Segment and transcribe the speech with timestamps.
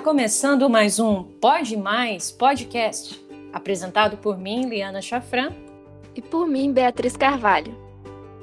[0.00, 3.22] Está começando mais um Pode Mais Podcast,
[3.52, 5.52] apresentado por mim, Liana Chafran.
[6.16, 7.76] E por mim, Beatriz Carvalho.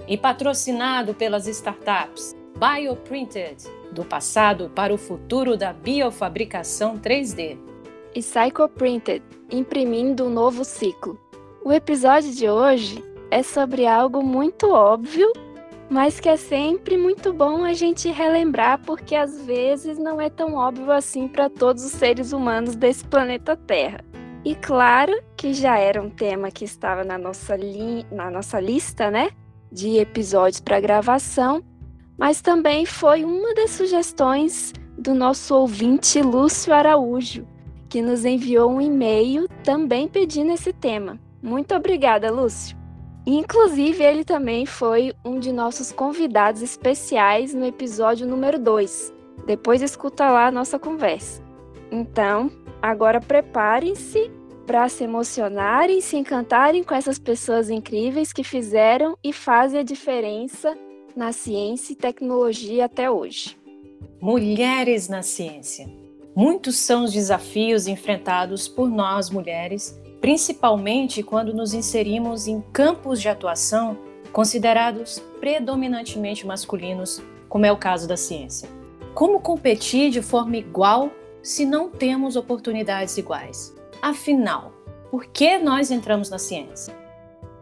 [0.07, 7.57] E patrocinado pelas startups Bioprinted, do passado para o futuro da biofabricação 3D.
[8.13, 11.19] E Psychoprinted, imprimindo um novo ciclo.
[11.65, 15.33] O episódio de hoje é sobre algo muito óbvio
[15.89, 20.55] mas que é sempre muito bom a gente relembrar, porque às vezes não é tão
[20.55, 24.03] óbvio assim para todos os seres humanos desse planeta Terra.
[24.43, 29.09] E claro que já era um tema que estava na nossa, li na nossa lista,
[29.09, 29.29] né,
[29.71, 31.63] de episódios para gravação,
[32.17, 37.47] mas também foi uma das sugestões do nosso ouvinte Lúcio Araújo,
[37.89, 41.19] que nos enviou um e-mail também pedindo esse tema.
[41.41, 42.76] Muito obrigada, Lúcio.
[43.29, 49.13] Inclusive, ele também foi um de nossos convidados especiais no episódio número 2.
[49.45, 51.43] Depois escuta lá a nossa conversa.
[51.91, 52.49] Então,
[52.81, 54.31] agora preparem-se
[54.65, 60.77] para se emocionarem, se encantarem com essas pessoas incríveis que fizeram e fazem a diferença
[61.13, 63.57] na ciência e tecnologia até hoje.
[64.21, 65.85] Mulheres na ciência.
[66.33, 73.29] Muitos são os desafios enfrentados por nós mulheres principalmente quando nos inserimos em campos de
[73.29, 73.97] atuação
[74.31, 78.69] considerados predominantemente masculinos, como é o caso da ciência.
[79.13, 81.09] Como competir de forma igual
[81.41, 83.73] se não temos oportunidades iguais?
[84.01, 84.71] Afinal,
[85.09, 86.95] por que nós entramos na ciência?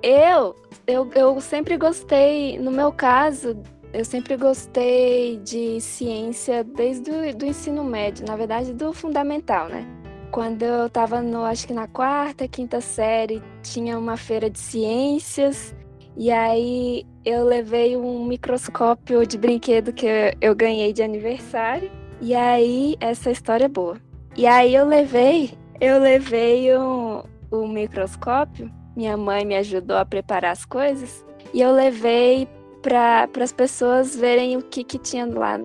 [0.02, 3.58] Eu, eu, eu sempre gostei, no meu caso,
[3.94, 9.88] eu sempre gostei de ciência desde o do ensino médio, na verdade do fundamental, né?
[10.32, 15.76] Quando eu estava no, acho que na quarta, quinta série, tinha uma feira de ciências
[16.18, 20.08] e aí eu levei um microscópio de brinquedo que
[20.40, 21.92] eu ganhei de aniversário.
[22.22, 23.98] E aí essa história é boa.
[24.36, 28.72] E aí eu levei, eu levei um, um microscópio.
[28.96, 32.48] Minha mãe me ajudou a preparar as coisas e eu levei
[32.82, 35.60] para as pessoas verem o que que tinha lá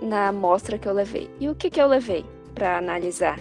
[0.00, 1.30] na amostra que eu levei.
[1.38, 2.24] E o que que eu levei
[2.54, 3.38] para analisar?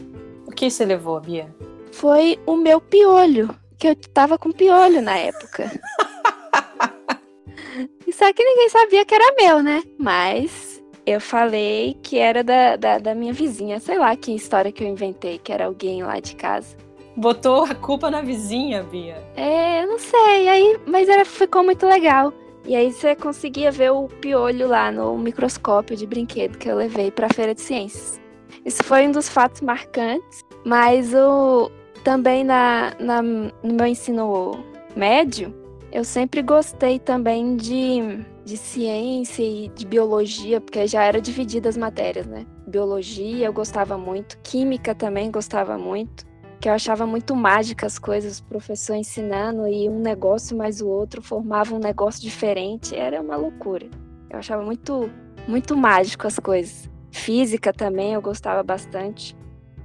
[0.51, 1.47] O que você levou, Bia?
[1.93, 5.71] Foi o meu piolho, que eu tava com piolho na época.
[8.11, 9.81] Só que ninguém sabia que era meu, né?
[9.97, 13.79] Mas eu falei que era da, da, da, minha vizinha.
[13.79, 16.75] Sei lá que história que eu inventei, que era alguém lá de casa.
[17.15, 19.25] Botou a culpa na vizinha, Bia.
[19.37, 20.49] É, eu não sei.
[20.49, 22.33] Aí, mas era, ficou muito legal.
[22.65, 27.09] E aí você conseguia ver o piolho lá no microscópio de brinquedo que eu levei
[27.09, 28.20] para a feira de ciências.
[28.65, 31.71] Isso foi um dos fatos marcantes, mas o,
[32.03, 34.63] também na, na, no meu ensino
[34.95, 35.53] médio,
[35.91, 41.77] eu sempre gostei também de, de ciência e de biologia, porque já era dividida as
[41.77, 42.45] matérias, né?
[42.67, 46.25] Biologia eu gostava muito, química também gostava muito,
[46.61, 50.87] que eu achava muito mágica as coisas, o professor ensinando e um negócio mais o
[50.87, 53.89] outro formava um negócio diferente, era uma loucura.
[54.29, 55.09] Eu achava muito,
[55.47, 56.89] muito mágico as coisas.
[57.11, 59.35] Física também eu gostava bastante.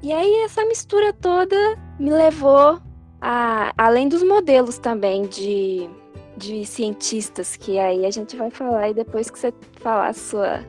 [0.02, 1.56] E aí essa mistura toda
[1.98, 2.80] me levou
[3.20, 5.88] a, além dos modelos também de,
[6.36, 10.64] de cientistas, que aí a gente vai falar e depois que você falar a sua.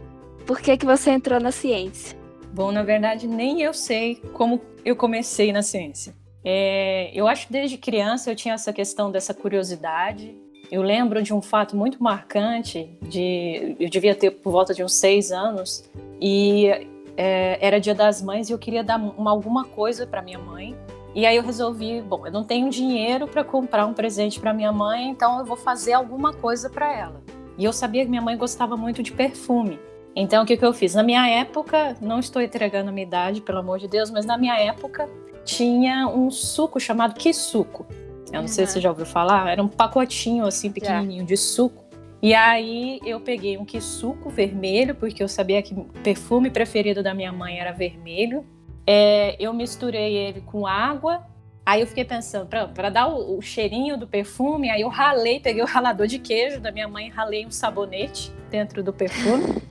[0.46, 2.18] Por que, que você entrou na ciência?
[2.54, 6.16] Bom, na verdade, nem eu sei como eu comecei na ciência.
[6.44, 10.36] É, eu acho que desde criança eu tinha essa questão dessa curiosidade.
[10.72, 14.94] Eu lembro de um fato muito marcante, de eu devia ter por volta de uns
[14.94, 15.90] seis anos,
[16.20, 20.40] e é, era dia das mães e eu queria dar uma, alguma coisa para minha
[20.40, 20.76] mãe.
[21.16, 24.72] E aí eu resolvi, bom, eu não tenho dinheiro para comprar um presente para minha
[24.72, 27.24] mãe, então eu vou fazer alguma coisa para ela.
[27.58, 29.80] E eu sabia que minha mãe gostava muito de perfume.
[30.16, 30.94] Então o que, que eu fiz?
[30.94, 34.38] Na minha época, não estou entregando a minha idade, pelo amor de Deus, mas na
[34.38, 35.10] minha época
[35.44, 37.86] tinha um suco chamado suco.
[38.28, 38.48] Eu não uhum.
[38.48, 41.28] sei se você já ouviu falar, era um pacotinho assim pequenininho já.
[41.28, 41.86] de suco.
[42.22, 47.14] E aí eu peguei um suco vermelho, porque eu sabia que o perfume preferido da
[47.14, 48.46] minha mãe era vermelho.
[48.86, 51.26] É, eu misturei ele com água.
[51.66, 55.62] Aí eu fiquei pensando, para dar o, o, cheirinho do perfume, aí eu ralei, peguei
[55.62, 59.62] o ralador de queijo da minha mãe, ralei um sabonete dentro do perfume.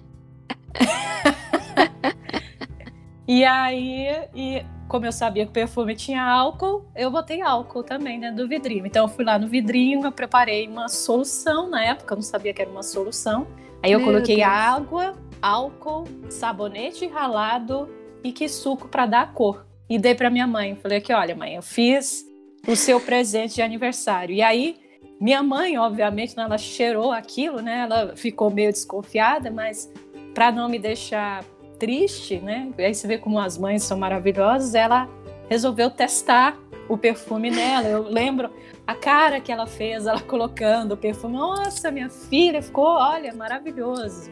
[3.27, 8.21] e aí, e como eu sabia que o perfume tinha álcool, eu botei álcool também
[8.21, 8.87] dentro do vidrinho.
[8.87, 12.53] Então eu fui lá no vidrinho, eu preparei uma solução na época, eu não sabia
[12.53, 13.47] que era uma solução.
[13.83, 14.49] Aí eu Meu coloquei Deus.
[14.49, 17.89] água, álcool, sabonete ralado
[18.23, 19.67] e que suco para dar a cor.
[19.89, 20.77] E dei para minha mãe.
[20.77, 22.25] Falei aqui, olha, mãe, eu fiz
[22.67, 24.35] o seu presente de aniversário.
[24.35, 24.77] E aí
[25.21, 27.81] minha mãe, obviamente, né, ela cheirou aquilo, né?
[27.81, 29.91] Ela ficou meio desconfiada, mas
[30.35, 31.43] para não me deixar
[31.79, 32.71] triste, né?
[32.79, 35.09] Aí você vê como as mães são maravilhosas, ela
[35.49, 36.57] resolveu testar
[36.89, 37.89] o perfume nela.
[37.89, 38.51] Eu lembro
[38.87, 41.37] a cara que ela fez, ela colocando o perfume.
[41.37, 44.31] Nossa, minha filha ficou, olha, maravilhoso.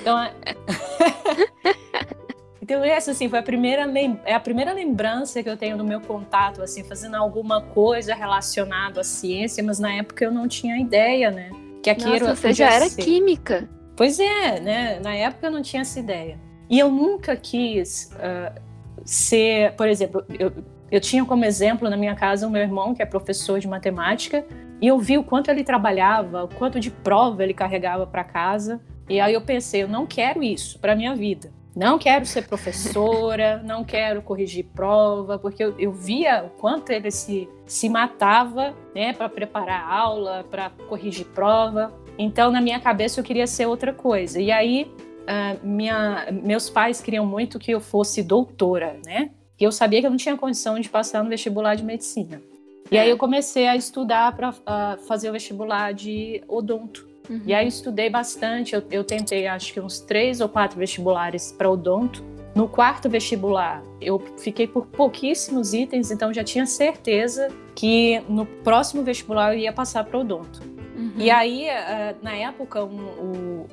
[0.00, 0.32] Então, é...
[2.62, 3.90] então essa assim foi a primeira
[4.24, 9.00] é a primeira lembrança que eu tenho do meu contato assim, fazendo alguma coisa relacionada
[9.00, 11.50] à ciência, mas na época eu não tinha ideia, né?
[11.82, 13.02] Que aquilo Nossa, você já era ser.
[13.02, 13.68] química.
[13.96, 15.00] Pois é, né?
[15.00, 16.38] Na época eu não tinha essa ideia.
[16.70, 18.60] E eu nunca quis uh,
[19.04, 20.52] ser, por exemplo, eu,
[20.88, 24.46] eu tinha como exemplo na minha casa o meu irmão, que é professor de matemática,
[24.80, 28.80] e eu vi o quanto ele trabalhava, o quanto de prova ele carregava para casa.
[29.08, 31.52] E aí eu pensei, eu não quero isso para minha vida.
[31.74, 37.10] Não quero ser professora, não quero corrigir prova, porque eu, eu via o quanto ele
[37.10, 41.92] se, se matava né, para preparar aula, para corrigir prova.
[42.16, 44.40] Então, na minha cabeça, eu queria ser outra coisa.
[44.40, 44.90] E aí,
[45.22, 49.30] uh, minha, meus pais queriam muito que eu fosse doutora, né?
[49.58, 52.40] E eu sabia que eu não tinha condição de passar no vestibular de medicina.
[52.90, 57.08] E aí eu comecei a estudar para uh, fazer o vestibular de odonto.
[57.28, 57.42] Uhum.
[57.46, 58.74] E aí eu estudei bastante.
[58.74, 62.24] Eu, eu tentei, acho que uns três ou quatro vestibulares para odonto.
[62.52, 69.04] No quarto vestibular, eu fiquei por pouquíssimos itens, então já tinha certeza que no próximo
[69.04, 70.60] vestibular eu ia passar para odonto.
[71.00, 71.12] Uhum.
[71.16, 73.64] E aí, uh, na época, um,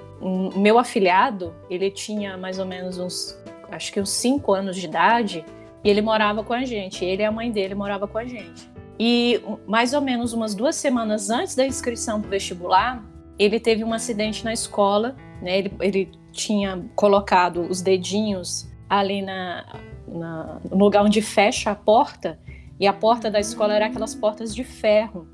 [0.56, 3.38] meu afilhado, ele tinha mais ou menos uns,
[3.70, 5.44] acho que uns cinco anos de idade,
[5.84, 7.04] e ele morava com a gente.
[7.04, 8.70] Ele e a mãe dele moravam com a gente.
[8.98, 13.04] E mais ou menos umas duas semanas antes da inscrição para o vestibular,
[13.38, 15.16] ele teve um acidente na escola.
[15.42, 15.60] Né?
[15.60, 19.66] Ele, ele tinha colocado os dedinhos ali na,
[20.08, 22.40] na, no lugar onde fecha a porta.
[22.80, 25.28] E a porta da escola era aquelas portas de ferro.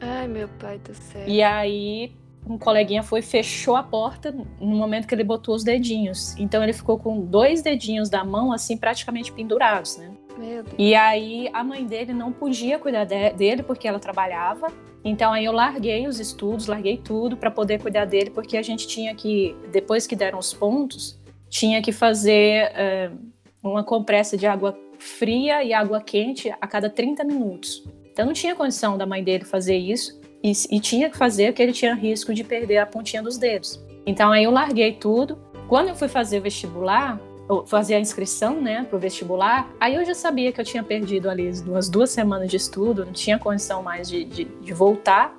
[0.00, 1.24] Ai, meu pai do céu.
[1.26, 2.12] E aí
[2.48, 6.36] um coleguinha foi fechou a porta no momento que ele botou os dedinhos.
[6.38, 10.12] Então ele ficou com dois dedinhos da mão assim praticamente pendurados, né?
[10.38, 10.74] Meu Deus.
[10.78, 14.68] E aí a mãe dele não podia cuidar de, dele porque ela trabalhava.
[15.04, 18.86] Então aí eu larguei os estudos, larguei tudo para poder cuidar dele porque a gente
[18.86, 23.18] tinha que depois que deram os pontos tinha que fazer uh,
[23.62, 27.84] uma compressa de água fria e água quente a cada 30 minutos.
[28.16, 31.62] Então não tinha condição da mãe dele fazer isso e, e tinha que fazer porque
[31.62, 33.78] ele tinha risco de perder a pontinha dos dedos.
[34.06, 35.36] Então aí eu larguei tudo.
[35.68, 37.20] Quando eu fui fazer o vestibular,
[37.66, 41.50] fazer a inscrição, né, pro vestibular, aí eu já sabia que eu tinha perdido ali
[41.66, 45.38] umas duas semanas de estudo, não tinha condição mais de, de, de voltar.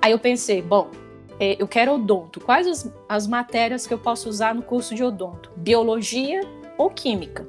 [0.00, 0.92] Aí eu pensei, bom,
[1.40, 2.38] é, eu quero odonto.
[2.38, 5.50] Quais as, as matérias que eu posso usar no curso de odonto?
[5.56, 6.40] Biologia
[6.78, 7.44] ou química?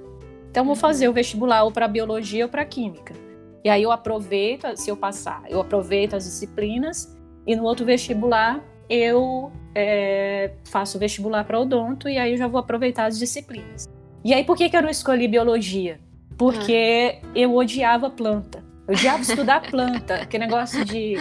[0.50, 3.22] Então vou fazer o vestibular ou para biologia ou para química.
[3.64, 7.18] E aí eu aproveito, se eu passar, eu aproveito as disciplinas
[7.48, 12.60] e no outro vestibular eu é, faço vestibular para odonto e aí eu já vou
[12.60, 13.86] aproveitar as disciplinas.
[14.24, 16.00] E aí por que, que eu não escolhi biologia?
[16.38, 17.28] Porque ah.
[17.34, 18.64] eu odiava planta.
[18.86, 21.16] Eu odiava estudar planta, aquele negócio de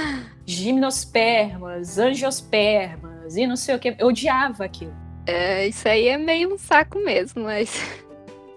[0.44, 3.94] gimnospermas, angiospermas e não sei o que.
[3.98, 4.94] Eu odiava aquilo.
[5.26, 7.80] É, isso aí é meio um saco mesmo, mas.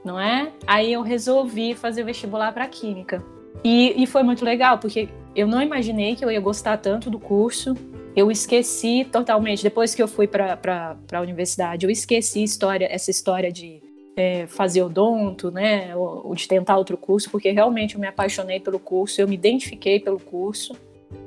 [0.03, 0.51] Não é?
[0.65, 3.23] Aí eu resolvi fazer o vestibular para química.
[3.63, 7.19] E, e foi muito legal, porque eu não imaginei que eu ia gostar tanto do
[7.19, 7.75] curso.
[8.15, 13.51] Eu esqueci totalmente, depois que eu fui para a universidade, eu esqueci história, essa história
[13.51, 13.81] de
[14.15, 18.59] é, fazer odonto, né, ou, ou, de tentar outro curso, porque realmente eu me apaixonei
[18.59, 20.73] pelo curso, eu me identifiquei pelo curso.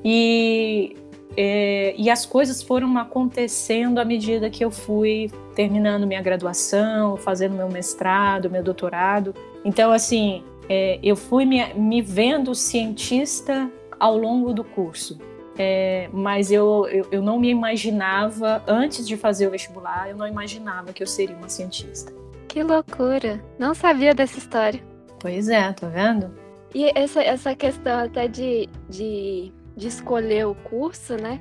[0.03, 0.97] E,
[1.37, 7.55] é, e as coisas foram acontecendo à medida que eu fui terminando minha graduação, fazendo
[7.55, 9.35] meu mestrado, meu doutorado.
[9.65, 15.19] Então, assim, é, eu fui me, me, vendo cientista ao longo do curso.
[15.57, 20.27] É, mas eu, eu, eu, não me imaginava, antes de fazer o vestibular, eu não
[20.27, 22.13] imaginava que eu seria uma cientista.
[22.47, 23.43] Que loucura!
[23.59, 24.81] Não sabia dessa história.
[25.19, 26.31] Pois é, tá vendo?
[26.75, 31.41] E essa, essa questão até de, de, de escolher o curso, né?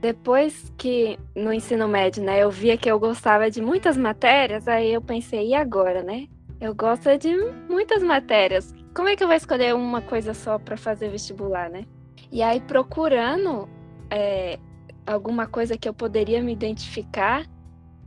[0.00, 4.92] Depois que no ensino médio, né, eu via que eu gostava de muitas matérias, aí
[4.92, 6.26] eu pensei, e agora, né?
[6.60, 7.36] Eu gosto de
[7.68, 8.74] muitas matérias.
[8.94, 11.84] Como é que eu vou escolher uma coisa só para fazer vestibular, né?
[12.30, 13.68] E aí, procurando
[14.10, 14.58] é,
[15.06, 17.44] alguma coisa que eu poderia me identificar,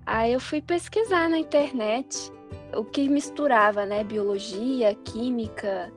[0.05, 2.31] aí eu fui pesquisar na internet
[2.75, 4.03] o que misturava, né?
[4.03, 5.91] Biologia, química,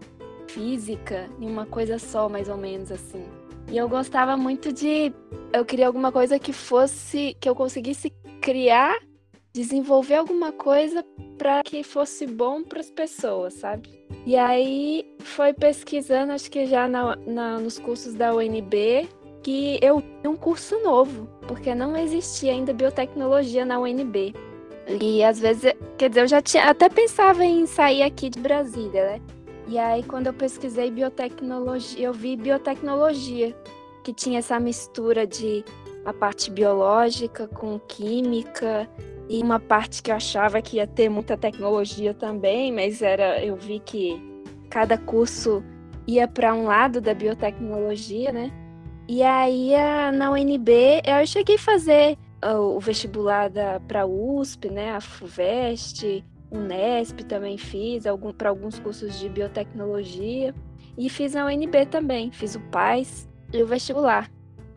[0.49, 3.25] física, em uma coisa só, mais ou menos assim.
[3.71, 5.13] E eu gostava muito de.
[5.53, 7.37] Eu queria alguma coisa que fosse.
[7.41, 8.99] que eu conseguisse criar
[9.53, 11.05] desenvolver alguma coisa
[11.41, 13.89] para que fosse bom para as pessoas, sabe?
[14.27, 19.09] E aí foi pesquisando, acho que já na, na, nos cursos da UNB,
[19.43, 24.35] que eu vi um curso novo, porque não existia ainda biotecnologia na UNB.
[25.01, 29.13] E às vezes, quer dizer, eu já tinha, até pensava em sair aqui de Brasília,
[29.13, 29.21] né?
[29.67, 33.57] E aí, quando eu pesquisei biotecnologia, eu vi biotecnologia,
[34.05, 35.65] que tinha essa mistura de
[36.05, 38.89] a parte biológica com química
[39.29, 43.57] e uma parte que eu achava que ia ter muita tecnologia também, mas era eu
[43.57, 44.21] vi que
[44.69, 45.63] cada curso
[46.07, 48.51] ia para um lado da biotecnologia, né?
[49.09, 49.73] E aí
[50.15, 53.51] na UNB eu cheguei a fazer o vestibular
[53.87, 60.55] para USP, né, a FUVEST, Unesp também fiz, algum, para alguns cursos de biotecnologia.
[60.99, 64.31] E fiz a UNB também, fiz o PAIS e o vestibular.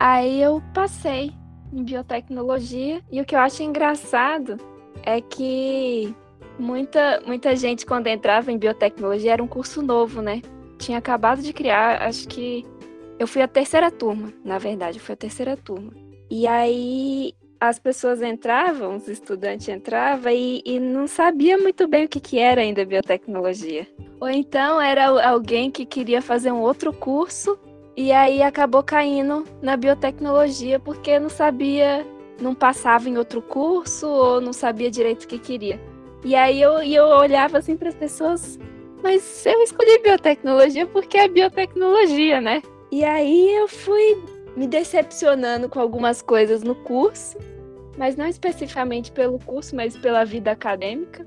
[0.06, 1.32] Aí eu passei
[1.72, 4.58] em biotecnologia e o que eu acho engraçado
[5.02, 6.14] é que
[6.58, 10.42] muita, muita gente, quando entrava em biotecnologia, era um curso novo, né?
[10.78, 12.66] Tinha acabado de criar, acho que.
[13.18, 15.94] Eu fui a terceira turma, na verdade, eu fui a terceira turma.
[16.30, 22.08] E aí as pessoas entravam, os estudantes entravam e, e não sabia muito bem o
[22.10, 23.86] que, que era ainda biotecnologia.
[24.20, 27.58] Ou então era alguém que queria fazer um outro curso
[27.96, 32.06] e aí acabou caindo na biotecnologia porque não sabia,
[32.40, 35.80] não passava em outro curso ou não sabia direito o que queria.
[36.24, 38.58] E aí eu, eu olhava assim para as pessoas,
[39.02, 42.62] mas eu escolhi biotecnologia porque é biotecnologia, né?
[42.90, 44.22] E aí eu fui
[44.56, 47.36] me decepcionando com algumas coisas no curso
[47.96, 51.26] mas não especificamente pelo curso, mas pela vida acadêmica,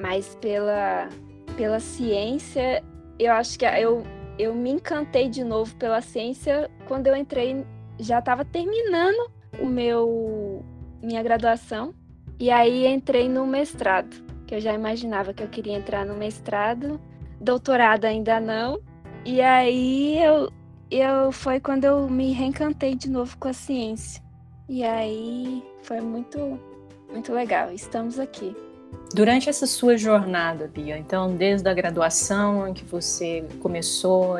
[0.00, 1.08] mas pela,
[1.56, 2.82] pela ciência.
[3.18, 4.02] Eu acho que eu,
[4.38, 7.64] eu me encantei de novo pela ciência quando eu entrei,
[7.98, 9.30] já estava terminando
[9.60, 10.64] o meu
[11.02, 11.94] minha graduação
[12.38, 14.16] e aí entrei no mestrado,
[14.46, 17.00] que eu já imaginava que eu queria entrar no mestrado,
[17.40, 18.80] doutorado ainda não.
[19.24, 20.52] E aí eu,
[20.88, 24.22] eu foi quando eu me reencantei de novo com a ciência.
[24.68, 26.60] E aí foi muito,
[27.10, 27.72] muito legal.
[27.72, 28.54] Estamos aqui.
[29.14, 34.36] Durante essa sua jornada, Bia, então desde a graduação em que você começou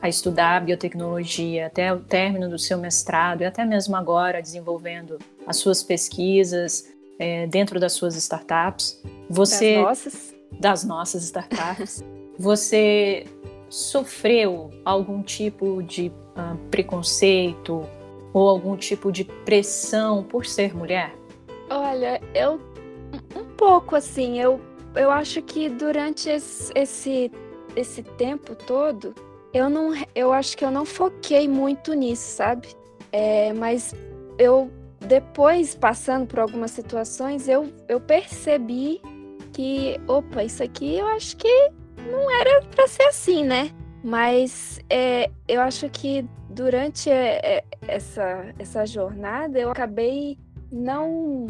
[0.00, 5.56] a estudar biotecnologia até o término do seu mestrado e até mesmo agora desenvolvendo as
[5.56, 12.04] suas pesquisas é, dentro das suas startups, você das nossas, das nossas startups,
[12.38, 13.26] você
[13.68, 17.86] sofreu algum tipo de uh, preconceito
[18.32, 21.14] ou algum tipo de pressão por ser mulher?
[21.68, 22.60] Olha, eu
[23.36, 24.58] um pouco assim, eu,
[24.96, 27.30] eu acho que durante esse, esse,
[27.76, 29.14] esse tempo todo,
[29.52, 32.68] eu não eu acho que eu não foquei muito nisso, sabe?
[33.12, 33.94] É, mas
[34.38, 39.02] eu depois passando por algumas situações, eu, eu percebi
[39.52, 41.70] que, opa, isso aqui eu acho que
[42.10, 43.70] não era para ser assim, né?
[44.02, 50.38] Mas é, eu acho que durante é, é, essa, essa jornada eu acabei
[50.72, 51.46] não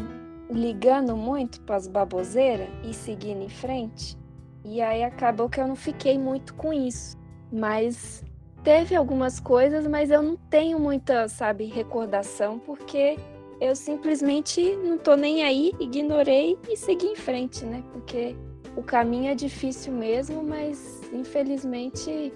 [0.51, 4.17] ligando muito para as baboseiras e seguindo em frente.
[4.63, 7.17] E aí acabou que eu não fiquei muito com isso.
[7.51, 8.23] Mas
[8.63, 13.17] teve algumas coisas, mas eu não tenho muita, sabe, recordação, porque
[13.59, 17.83] eu simplesmente não tô nem aí, ignorei e segui em frente, né?
[17.91, 18.35] Porque
[18.75, 22.33] o caminho é difícil mesmo, mas infelizmente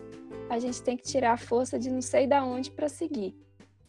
[0.49, 3.35] a gente tem que tirar a força de não sei da onde para seguir.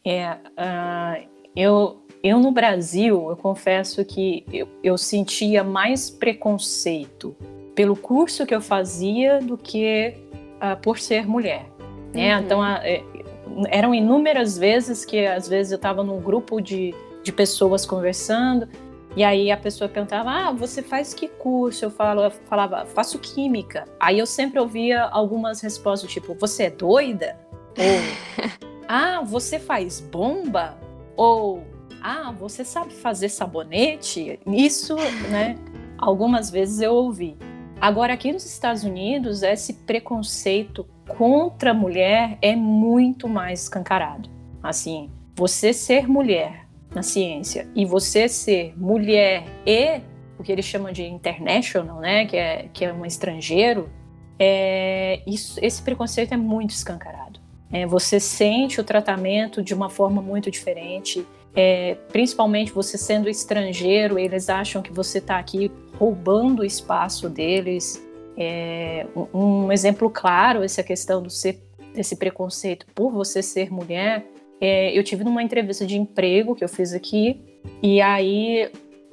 [0.04, 7.36] É, uh, eu, eu no Brasil, eu confesso que eu, eu sentia mais preconceito
[7.74, 10.14] pelo curso que eu fazia do que
[10.56, 11.66] uh, por ser mulher.
[12.14, 12.36] Né?
[12.36, 12.42] Uhum.
[12.44, 17.86] Então, uh, eram inúmeras vezes que às vezes eu estava num grupo de, de pessoas
[17.86, 18.68] conversando
[19.16, 21.86] e aí a pessoa perguntava: Ah, você faz que curso?
[21.86, 23.84] Eu, falo, eu falava: Faço química.
[23.98, 27.38] Aí eu sempre ouvia algumas respostas tipo: Você é doida?
[27.78, 30.76] Ou Ah, você faz bomba?
[31.16, 31.64] Ou
[32.02, 34.38] Ah, você sabe fazer sabonete?
[34.46, 34.96] Isso,
[35.30, 35.56] né?
[35.98, 37.36] Algumas vezes eu ouvi.
[37.80, 44.30] Agora, aqui nos Estados Unidos, esse preconceito contra a mulher é muito mais escancarado.
[44.62, 50.00] Assim, você ser mulher na ciência e você ser mulher e
[50.38, 53.90] o que eles chamam de international, né, que é que é um estrangeiro,
[54.38, 57.40] é, isso, esse preconceito é muito escancarado.
[57.70, 61.26] É, você sente o tratamento de uma forma muito diferente.
[61.56, 68.04] É, principalmente você sendo estrangeiro, eles acham que você está aqui roubando o espaço deles.
[68.36, 71.62] É, um, um, exemplo claro essa questão do ser,
[71.94, 74.26] desse preconceito por você ser mulher
[74.60, 77.40] é, eu tive numa entrevista de emprego que eu fiz aqui,
[77.82, 78.70] e aí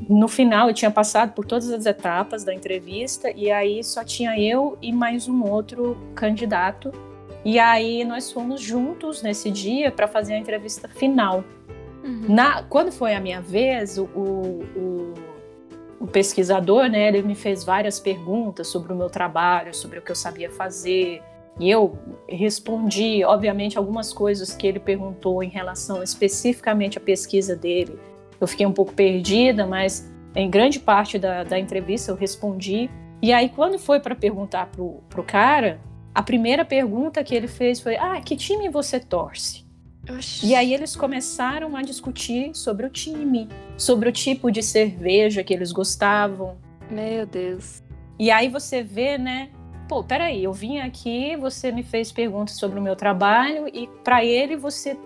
[0.10, 4.40] no final eu tinha passado por todas as etapas da entrevista, e aí só tinha
[4.40, 6.92] eu e mais um outro candidato.
[7.46, 11.44] E aí nós fomos juntos nesse dia para fazer a entrevista final.
[12.04, 12.26] Uhum.
[12.28, 15.14] Na, quando foi a minha vez, o, o,
[16.00, 20.12] o pesquisador, né, ele me fez várias perguntas sobre o meu trabalho, sobre o que
[20.12, 21.22] eu sabia fazer,
[21.60, 28.00] e eu respondi, obviamente, algumas coisas que ele perguntou em relação especificamente à pesquisa dele.
[28.42, 32.90] Eu fiquei um pouco perdida, mas em grande parte da, da entrevista eu respondi.
[33.22, 35.80] E aí, quando foi para perguntar pro, pro cara,
[36.14, 39.64] a primeira pergunta que ele fez foi: Ah, que time você torce?
[40.10, 40.48] Oxi.
[40.48, 45.54] E aí eles começaram a discutir sobre o time, sobre o tipo de cerveja que
[45.54, 46.58] eles gostavam.
[46.90, 47.82] Meu Deus.
[48.20, 49.50] E aí você vê, né?
[49.88, 54.24] Pô, peraí, eu vim aqui, você me fez perguntas sobre o meu trabalho e para
[54.24, 54.98] ele você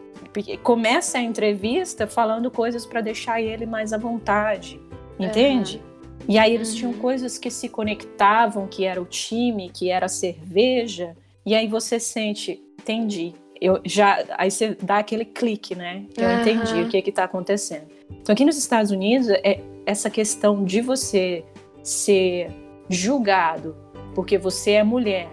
[0.64, 4.80] começa a entrevista falando coisas para deixar ele mais à vontade,
[5.20, 5.78] entende?
[5.78, 6.26] Uhum.
[6.28, 6.76] E aí eles uhum.
[6.76, 11.68] tinham coisas que se conectavam, que era o time, que era a cerveja, e aí
[11.68, 16.06] você sente, entendi, eu já aí você dá aquele clique, né?
[16.18, 16.42] Eu uhum.
[16.42, 17.88] entendi o que está acontecendo.
[18.22, 21.44] Então aqui nos Estados Unidos é essa questão de você
[21.84, 22.50] ser
[22.90, 23.76] julgado
[24.14, 25.30] porque você é mulher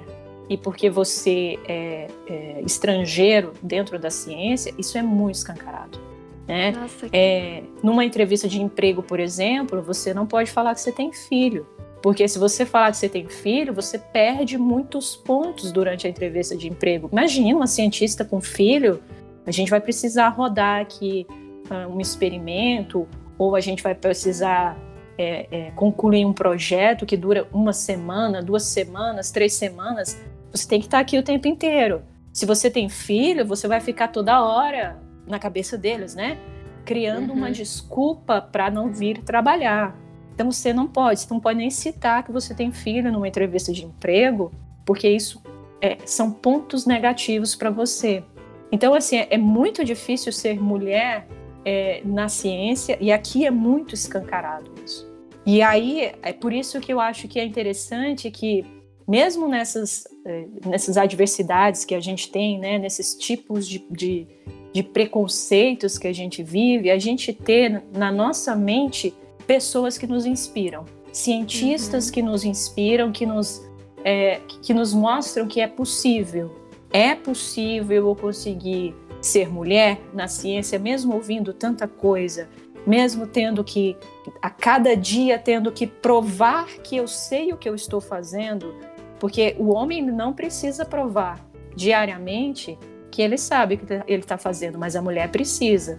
[0.49, 5.99] e porque você é, é estrangeiro dentro da ciência, isso é muito escancarado.
[6.47, 6.73] Né?
[6.73, 7.16] Nossa, que...
[7.16, 11.66] é, numa entrevista de emprego, por exemplo, você não pode falar que você tem filho.
[12.04, 16.54] Porque se você falar que você tem filho, você perde muitos pontos durante a entrevista
[16.54, 17.08] de emprego.
[17.11, 19.02] Imagina uma cientista com filho,
[19.46, 21.26] a gente vai precisar rodar aqui
[21.70, 23.08] uh, um experimento,
[23.38, 24.76] ou a gente vai precisar
[25.16, 30.23] é, é, concluir um projeto que dura uma semana, duas semanas, três semanas.
[30.52, 32.02] Você tem que estar aqui o tempo inteiro.
[32.34, 36.37] Se você tem filho, você vai ficar toda hora na cabeça deles, né?
[36.84, 37.38] Criando uhum.
[37.38, 40.03] uma desculpa para não vir trabalhar.
[40.35, 43.73] Então você não pode, você não pode nem citar que você tem filho numa entrevista
[43.73, 44.50] de emprego,
[44.85, 45.41] porque isso
[45.81, 48.25] é, são pontos negativos para você.
[48.73, 51.28] Então, assim, é, muito difícil ser mulher
[51.65, 55.08] é, na ciência, e aqui é muito escancarado isso.
[55.47, 58.65] E aí, é por isso que eu acho que é interessante que,
[59.06, 64.26] mesmo nessas, é, nessas adversidades que a gente tem, né, nesses tipos de, de,
[64.73, 69.15] de preconceitos que a gente vive, a gente ter na nossa mente
[69.47, 72.13] pessoas que nos inspiram, cientistas uhum.
[72.13, 73.63] que nos inspiram, que nos,
[74.04, 76.54] é, que nos mostram que é possível.
[76.93, 82.49] É possível eu conseguir ser mulher na ciência, mesmo ouvindo tanta coisa,
[82.87, 83.97] mesmo tendo que,
[84.41, 88.75] a cada dia, tendo que provar que eu sei o que eu estou fazendo,
[89.19, 92.78] porque o homem não precisa provar diariamente
[93.11, 95.99] que ele sabe o que ele está fazendo, mas a mulher precisa.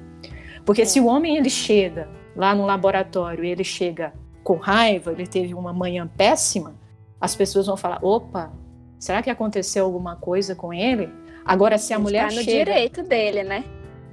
[0.63, 0.85] Porque é.
[0.85, 5.73] se o homem ele chega lá no laboratório ele chega com raiva, ele teve uma
[5.73, 6.75] manhã péssima,
[7.19, 8.51] as pessoas vão falar: opa,
[8.99, 11.09] será que aconteceu alguma coisa com ele?
[11.43, 13.63] Agora, se a mulher está no chega, direito dele, né?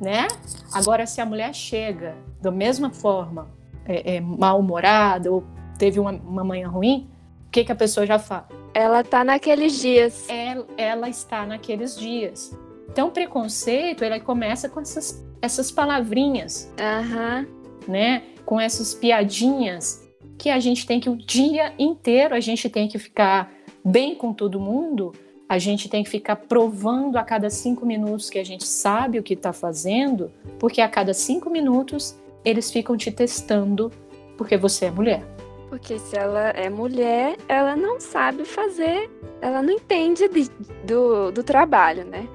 [0.00, 0.26] Né?
[0.72, 3.50] Agora, se a mulher chega da mesma forma,
[3.87, 5.44] é, é, mal-humorada ou
[5.78, 7.08] teve uma, uma manhã ruim,
[7.46, 8.48] o que, que a pessoa já fala?
[8.74, 10.28] Ela está naqueles dias.
[10.28, 12.56] Ela, ela está naqueles dias.
[12.88, 16.72] Então, o preconceito, ele começa com essas, essas palavrinhas.
[16.78, 17.46] Aham.
[17.48, 18.23] Uhum né?
[18.45, 20.07] Com essas piadinhas
[20.38, 23.53] que a gente tem que o dia inteiro a gente tem que ficar
[23.85, 25.12] bem com todo mundo,
[25.49, 29.23] a gente tem que ficar provando a cada cinco minutos que a gente sabe o
[29.23, 33.92] que está fazendo, porque a cada cinco minutos eles ficam te testando
[34.37, 35.23] porque você é mulher.
[35.68, 40.51] Porque se ela é mulher, ela não sabe fazer, ela não entende de,
[40.85, 42.29] do, do trabalho, né?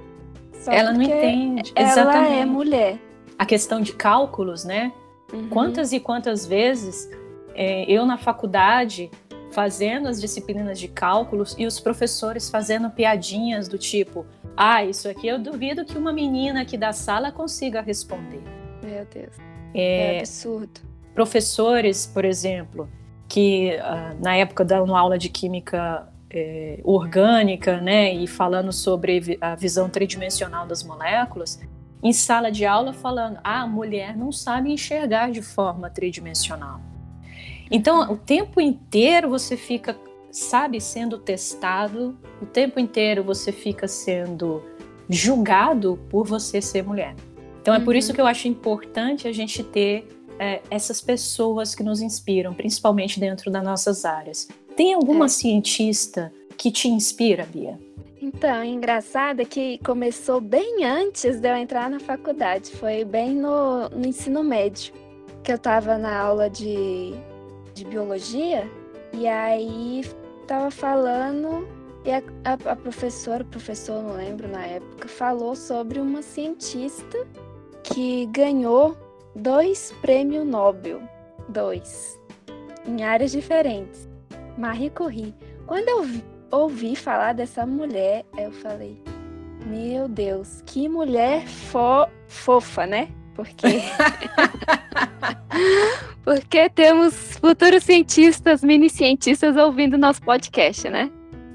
[0.53, 1.71] Só ela não entende.
[1.75, 2.39] Ela é Exatamente.
[2.39, 2.99] é mulher.
[3.37, 4.91] A questão de cálculos, né?
[5.31, 5.49] Uhum.
[5.49, 7.09] Quantas e quantas vezes
[7.53, 9.09] é, eu na faculdade
[9.51, 15.27] fazendo as disciplinas de cálculos e os professores fazendo piadinhas do tipo: ah, isso aqui
[15.27, 18.41] eu duvido que uma menina aqui da sala consiga responder.
[18.83, 19.35] Meu Deus.
[19.73, 20.81] É, é absurdo.
[21.13, 22.87] Professores, por exemplo,
[23.27, 29.55] que uh, na época dando aula de química é, orgânica, né, e falando sobre a
[29.55, 31.59] visão tridimensional das moléculas,
[32.01, 36.81] em sala de aula falando: ah, a mulher não sabe enxergar de forma tridimensional.
[37.69, 39.97] Então, o tempo inteiro você fica,
[40.31, 44.63] sabe, sendo testado, o tempo inteiro você fica sendo
[45.09, 47.15] julgado por você ser mulher.
[47.61, 48.15] Então, é por isso uhum.
[48.15, 50.07] que eu acho importante a gente ter
[50.39, 54.47] é, essas pessoas que nos inspiram, principalmente dentro das nossas áreas.
[54.75, 55.29] Tem alguma é.
[55.29, 57.77] cientista que te inspira, Bia?
[58.37, 63.89] Então, engraçado é que começou bem antes de eu entrar na faculdade, foi bem no,
[63.89, 64.93] no ensino médio,
[65.43, 67.15] que eu estava na aula de,
[67.73, 68.69] de biologia,
[69.11, 70.01] e aí
[70.41, 71.67] estava falando,
[72.05, 77.25] e a, a, a professora, o professor, não lembro na época, falou sobre uma cientista
[77.81, 78.95] que ganhou
[79.35, 81.01] dois prêmios Nobel.
[81.49, 82.19] Dois.
[82.85, 84.07] em áreas diferentes.
[84.59, 85.33] Marie Curie.
[85.65, 89.01] Quando eu ouvi falar dessa mulher, eu falei:
[89.65, 93.09] Meu Deus, que mulher fo fofa, né?
[93.33, 93.67] Porque.
[96.23, 101.09] Porque temos futuros cientistas, mini cientistas ouvindo nosso podcast, né?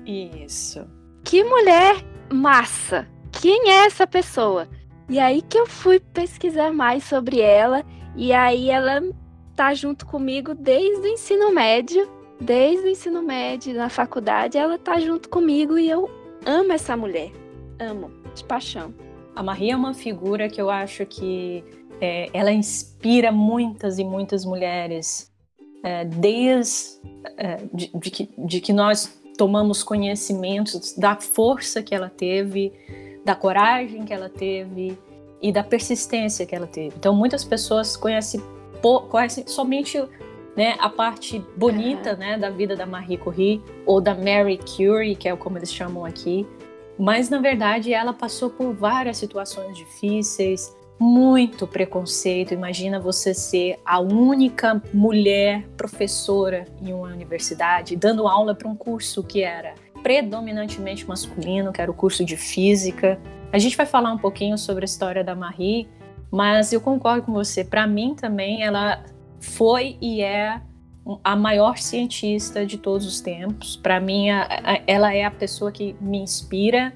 [0.07, 0.87] Isso.
[1.25, 2.03] Que mulher
[2.33, 3.07] massa!
[3.31, 4.69] Quem é essa pessoa?
[5.09, 7.85] E aí que eu fui pesquisar mais sobre ela,
[8.17, 9.03] e aí ela
[9.55, 12.09] tá junto comigo desde o ensino médio,
[12.43, 16.11] desde o ensino médio, na faculdade, ela tá junto comigo e eu
[16.45, 17.31] amo essa mulher.
[17.79, 18.93] Amo, de paixão.
[19.35, 21.65] A Maria é uma figura que eu acho que
[22.01, 25.33] é, ela inspira muitas e muitas mulheres,
[25.83, 27.01] é, desde
[27.37, 32.73] é, de, de, que, de que nós tomamos conhecimento da força que ela teve,
[33.25, 34.99] da coragem que ela teve
[35.41, 36.95] e da persistência que ela teve.
[36.97, 38.41] Então, muitas pessoas conhecem,
[39.11, 39.99] conhecem somente
[40.57, 45.29] né, a parte bonita né, da vida da Marie Curie ou da Mary Curie, que
[45.29, 46.47] é como eles chamam aqui,
[46.99, 52.55] mas na verdade ela passou por várias situações difíceis, muito preconceito.
[52.55, 59.23] Imagina você ser a única mulher professora em uma universidade, dando aula para um curso
[59.25, 63.19] que era predominantemente masculino, que era o curso de física.
[63.53, 65.89] A gente vai falar um pouquinho sobre a história da Marie,
[66.31, 67.65] mas eu concordo com você.
[67.65, 69.03] Para mim também, ela
[69.43, 70.63] foi e é
[71.25, 73.77] a maior cientista de todos os tempos.
[73.77, 74.27] Para mim,
[74.87, 76.93] ela é a pessoa que me inspira,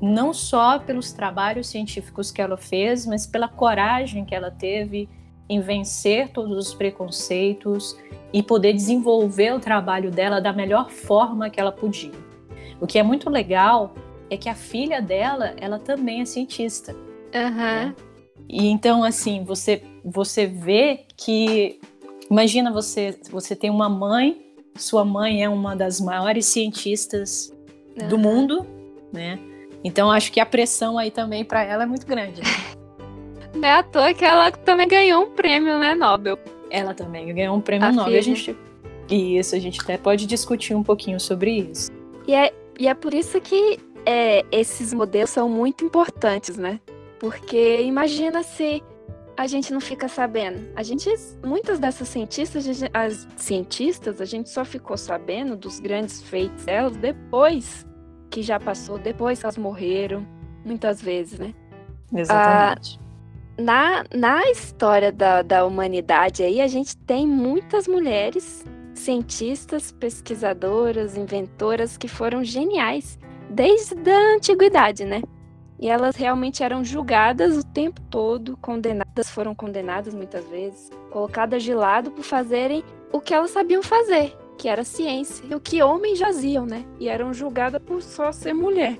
[0.00, 5.08] não só pelos trabalhos científicos que ela fez, mas pela coragem que ela teve
[5.48, 7.96] em vencer todos os preconceitos
[8.32, 12.12] e poder desenvolver o trabalho dela da melhor forma que ela podia.
[12.78, 13.94] O que é muito legal
[14.28, 16.92] é que a filha dela, ela também é cientista.
[16.92, 17.54] Uhum.
[17.54, 17.94] Né?
[18.48, 21.80] E então, assim, você, você vê que.
[22.30, 24.40] Imagina você, você tem uma mãe,
[24.74, 27.52] sua mãe é uma das maiores cientistas
[28.00, 28.08] uhum.
[28.08, 28.66] do mundo,
[29.12, 29.38] né?
[29.84, 32.40] Então acho que a pressão aí também para ela é muito grande.
[32.40, 32.48] Né?
[33.54, 36.38] Não é à toa que ela também ganhou um prêmio, né, Nobel.
[36.68, 38.06] Ela também ganhou um prêmio a Nobel.
[38.06, 38.18] Filha.
[38.18, 38.56] A gente
[39.08, 41.92] isso, a gente até pode discutir um pouquinho sobre isso.
[42.26, 46.80] E é, e é por isso que é, esses modelos são muito importantes, né?
[47.20, 48.82] Porque imagina se
[49.36, 50.68] a gente não fica sabendo.
[50.74, 51.08] A gente,
[51.44, 57.86] muitas dessas cientistas, as cientistas, a gente só ficou sabendo dos grandes feitos delas depois
[58.30, 60.26] que já passou, depois que elas morreram,
[60.64, 61.54] muitas vezes, né?
[62.14, 62.98] Exatamente.
[62.98, 71.16] Ah, na, na história da, da humanidade aí, a gente tem muitas mulheres cientistas, pesquisadoras,
[71.16, 73.18] inventoras que foram geniais
[73.50, 75.22] desde a antiguidade, né?
[75.78, 81.74] E elas realmente eram julgadas o tempo todo, condenadas, foram condenadas muitas vezes, colocadas de
[81.74, 86.18] lado por fazerem o que elas sabiam fazer, que era ciência, e o que homens
[86.18, 86.84] jaziam, né?
[86.98, 88.98] E eram julgadas por só ser mulher.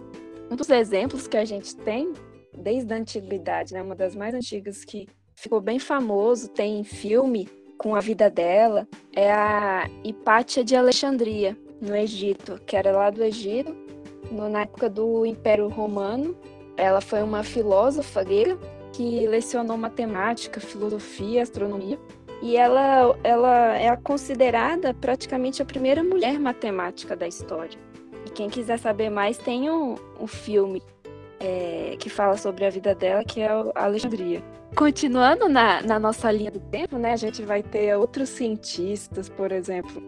[0.51, 2.13] Um dos exemplos que a gente tem
[2.57, 3.83] desde a antiguidade, né?
[3.83, 9.31] Uma das mais antigas que ficou bem famoso, tem filme com a vida dela, é
[9.31, 13.75] a Hipátia de Alexandria, no Egito, que era lá do Egito,
[14.31, 16.37] na época do Império Romano.
[16.77, 18.59] Ela foi uma filósofa grega
[18.93, 21.99] que lecionou matemática, filosofia, astronomia.
[22.43, 27.79] E ela, ela é considerada praticamente a primeira mulher matemática da história.
[28.27, 30.83] E quem quiser saber mais, tem um, um filme
[31.41, 34.43] é, que fala sobre a vida dela, que é a Alexandria.
[34.75, 39.53] Continuando na, na nossa linha do tempo, né, a gente vai ter outros cientistas, por
[39.53, 40.03] exemplo,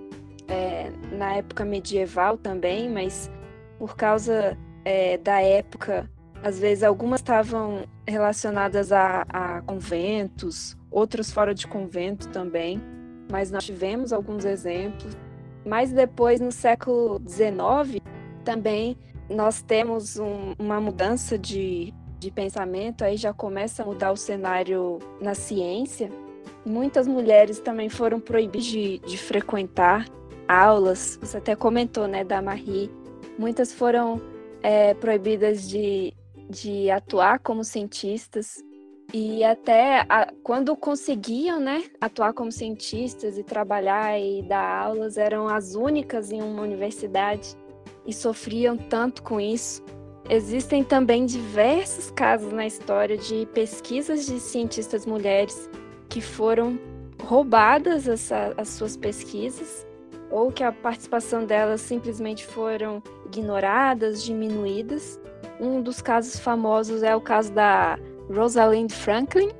[0.48, 3.30] é, na época medieval também, mas
[3.78, 6.10] por causa é, da época,
[6.42, 12.80] às vezes algumas estavam relacionadas a, a conventos, outras fora de convento também,
[13.30, 15.16] mas nós tivemos alguns exemplos.
[15.64, 18.00] Mas depois, no século XIX,
[18.44, 18.96] também
[19.28, 24.98] nós temos um, uma mudança de, de pensamento, aí já começa a mudar o cenário
[25.20, 26.10] na ciência.
[26.64, 30.06] Muitas mulheres também foram proibidas de, de frequentar
[30.46, 31.18] aulas.
[31.20, 32.90] Você até comentou, né, da Marie.
[33.38, 34.20] Muitas foram
[34.62, 36.14] é, proibidas de,
[36.48, 38.62] de atuar como cientistas
[39.12, 45.48] e até a, quando conseguiam, né, atuar como cientistas e trabalhar e dar aulas, eram
[45.48, 47.56] as únicas em uma universidade
[48.06, 49.82] e sofriam tanto com isso.
[50.28, 55.70] Existem também diversos casos na história de pesquisas de cientistas mulheres
[56.10, 56.78] que foram
[57.22, 59.86] roubadas essa, as suas pesquisas
[60.30, 65.18] ou que a participação delas simplesmente foram ignoradas, diminuídas.
[65.60, 67.98] Um dos casos famosos é o caso da
[68.32, 69.50] Rosalind Franklin,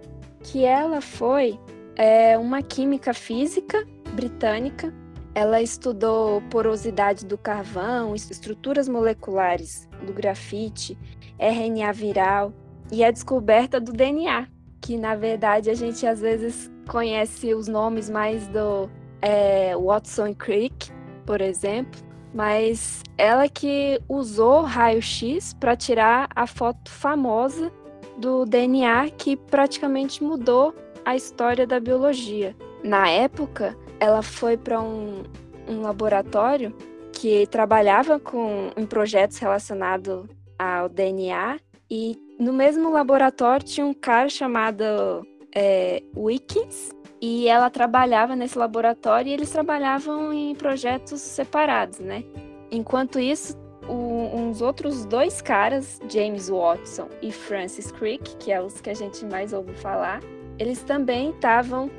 [0.43, 1.59] que ela foi
[1.97, 3.85] é, uma química física
[4.15, 4.95] britânica.
[5.35, 10.97] Ela estudou porosidade do carvão, estruturas moleculares do grafite,
[11.39, 12.53] RNA viral
[12.91, 14.49] e a descoberta do DNA,
[14.81, 18.89] que na verdade a gente às vezes conhece os nomes mais do
[19.21, 20.91] é, Watson Crick,
[21.27, 22.01] por exemplo,
[22.35, 27.73] mas ela que usou raio-x para tirar a foto famosa
[28.17, 32.55] do DNA que praticamente mudou a história da biologia.
[32.83, 35.23] Na época, ela foi para um,
[35.69, 36.75] um laboratório
[37.12, 40.27] que trabalhava com em projetos relacionados
[40.59, 41.59] ao DNA
[41.91, 49.31] e no mesmo laboratório tinha um cara chamado é, Wickens e ela trabalhava nesse laboratório
[49.31, 52.24] e eles trabalhavam em projetos separados, né?
[52.70, 53.57] Enquanto isso,
[53.88, 58.94] o, uns outros dois caras, James Watson e Francis Crick, que é os que a
[58.94, 60.20] gente mais ouve falar,
[60.59, 61.90] eles também estavam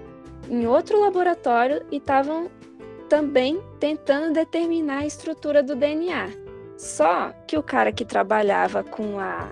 [0.49, 2.49] em outro laboratório e estavam
[3.09, 6.29] também tentando determinar a estrutura do DNA.
[6.77, 9.49] Só que o cara que trabalhava com a,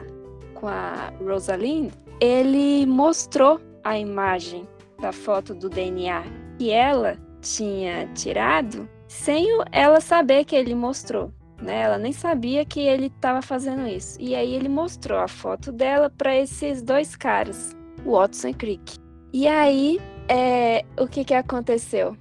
[0.53, 4.67] com a Rosalind, ele mostrou a imagem
[5.00, 6.24] da foto do DNA
[6.58, 11.32] que ela tinha tirado sem ela saber que ele mostrou.
[11.62, 11.82] Né?
[11.82, 14.18] Ela nem sabia que ele estava fazendo isso.
[14.22, 18.98] E aí ele mostrou a foto dela para esses dois caras, Watson e Crick.
[19.34, 22.16] E aí, é, o que, que aconteceu?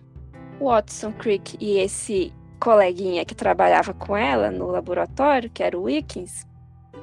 [0.61, 6.47] Watson, Crick e esse coleguinha que trabalhava com ela no laboratório, que era o Wickens,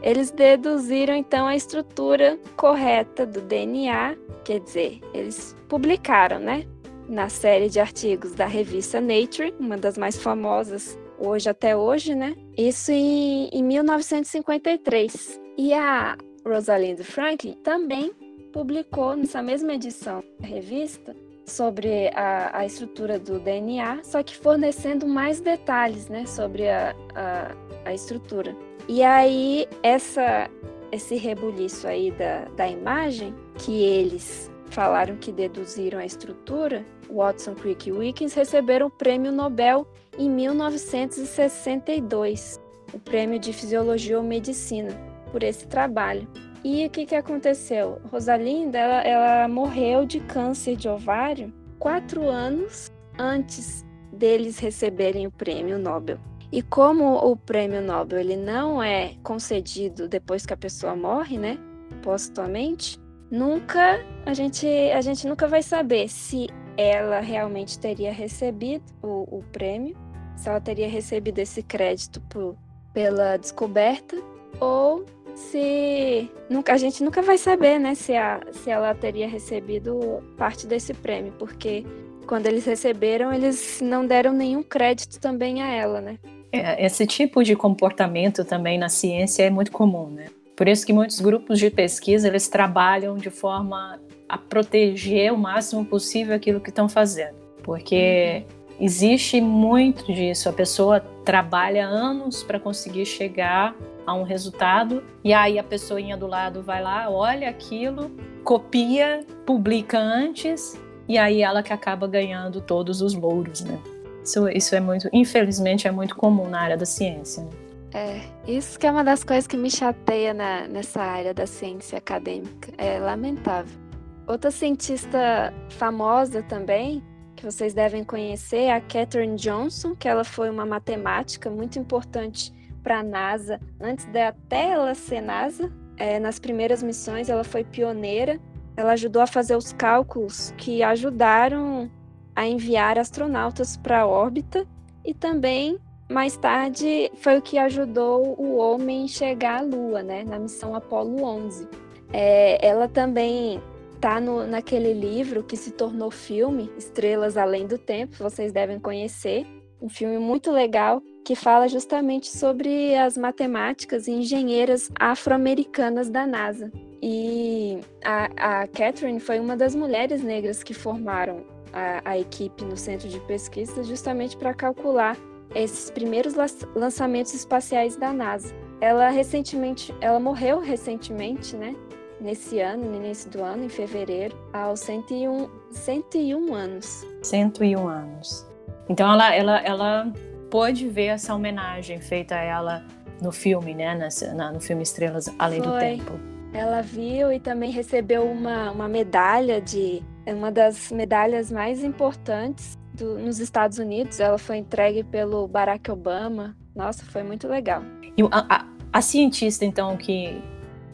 [0.01, 6.65] eles deduziram então a estrutura correta do DNA, quer dizer, eles publicaram, né,
[7.07, 12.35] na série de artigos da revista Nature, uma das mais famosas hoje até hoje, né?
[12.57, 15.39] Isso em, em 1953.
[15.57, 18.11] E a Rosalind Franklin também
[18.51, 25.07] publicou nessa mesma edição da revista sobre a, a estrutura do DNA, só que fornecendo
[25.07, 28.55] mais detalhes né, sobre a, a, a estrutura.
[28.87, 30.47] E aí, essa,
[30.91, 37.89] esse rebuliço aí da, da imagem, que eles falaram que deduziram a estrutura, Watson, Crick
[37.89, 42.59] e Wickens receberam o Prêmio Nobel em 1962,
[42.93, 44.89] o Prêmio de Fisiologia ou Medicina,
[45.31, 46.27] por esse trabalho.
[46.63, 48.01] E o que, que aconteceu?
[48.11, 55.77] Rosalinda, ela, ela morreu de câncer de ovário quatro anos antes deles receberem o Prêmio
[55.77, 56.17] Nobel.
[56.53, 61.57] E como o Prêmio Nobel ele não é concedido depois que a pessoa morre, né,
[62.03, 62.99] postumamente,
[63.31, 69.43] nunca a gente a gente nunca vai saber se ela realmente teria recebido o, o
[69.51, 69.97] prêmio,
[70.35, 72.55] se ela teria recebido esse crédito por,
[72.93, 74.15] pela descoberta
[74.59, 80.21] ou se nunca a gente nunca vai saber, né, se, a, se ela teria recebido
[80.37, 81.83] parte desse prêmio, porque
[82.27, 86.19] quando eles receberam, eles não deram nenhum crédito também a ela, né?
[86.53, 90.27] É, esse tipo de comportamento também na ciência é muito comum, né?
[90.55, 95.83] Por isso que muitos grupos de pesquisa eles trabalham de forma a proteger o máximo
[95.83, 98.45] possível aquilo que estão fazendo, porque
[98.79, 100.47] existe muito disso.
[100.47, 106.27] A pessoa trabalha anos para conseguir chegar a um resultado e aí a pessoinha do
[106.27, 108.11] lado vai lá, olha aquilo,
[108.43, 113.79] copia, publica antes e aí ela que acaba ganhando todos os louros, né?
[114.23, 117.43] Isso, isso é muito, infelizmente, é muito comum na área da ciência.
[117.43, 117.49] Né?
[117.93, 121.97] É, isso que é uma das coisas que me chateia na, nessa área da ciência
[121.97, 122.71] acadêmica.
[122.77, 123.77] É lamentável.
[124.25, 127.03] Outra cientista famosa também,
[127.35, 132.51] que vocês devem conhecer, é a Catherine Johnson, que ela foi uma matemática muito importante
[132.81, 135.71] para a NASA, antes de até ela ser NASA.
[135.97, 138.39] É, nas primeiras missões, ela foi pioneira.
[138.75, 141.91] Ela ajudou a fazer os cálculos que ajudaram
[142.35, 144.65] a enviar astronautas para a órbita
[145.05, 145.77] e também
[146.09, 151.23] mais tarde foi o que ajudou o homem chegar à Lua, né, na missão Apollo
[151.23, 151.67] 11.
[152.11, 153.61] É, ela também
[153.95, 159.47] está naquele livro que se tornou filme, Estrelas Além do Tempo, vocês devem conhecer,
[159.81, 166.71] um filme muito legal que fala justamente sobre as matemáticas e engenheiras afro-americanas da NASA.
[167.01, 172.77] E a, a Catherine foi uma das mulheres negras que formaram a, a equipe no
[172.77, 175.17] centro de pesquisa justamente para calcular
[175.55, 176.33] esses primeiros
[176.75, 178.53] lançamentos espaciais da NASA.
[178.79, 181.75] Ela recentemente, ela morreu recentemente, né?
[182.19, 187.05] Nesse ano, no início do ano, em fevereiro, aos 101, 101 anos.
[187.21, 188.47] 101 anos.
[188.87, 190.13] Então ela, ela, ela
[190.49, 192.85] pôde ver essa homenagem feita a ela
[193.21, 193.97] no filme, né?
[194.35, 195.71] Na, no filme Estrelas Além Foi.
[195.71, 196.19] do Tempo.
[196.53, 200.03] Ela viu e também recebeu uma, uma medalha de.
[200.27, 204.19] Uma das medalhas mais importantes do, nos Estados Unidos.
[204.19, 206.55] Ela foi entregue pelo Barack Obama.
[206.75, 207.83] Nossa, foi muito legal.
[208.17, 210.41] E a, a, a cientista, então, que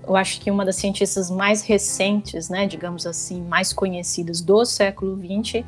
[0.08, 5.16] eu acho que uma das cientistas mais recentes, né, digamos assim, mais conhecidas do século
[5.16, 5.64] XX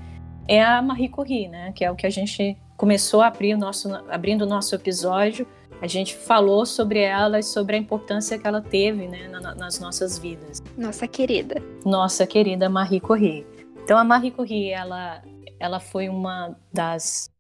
[0.48, 3.58] é a Marie Curie, né, que é o que a gente começou a abrir o
[3.58, 5.46] nosso, abrindo o nosso episódio.
[5.80, 9.80] A gente falou sobre ela e sobre a importância que ela teve né, na, nas
[9.80, 10.62] nossas vidas.
[10.78, 11.62] Nossa querida.
[11.86, 13.46] Nossa querida Marie Curie.
[13.84, 15.22] Então a Marie Curie, ela,
[15.60, 17.32] ela foi uma das,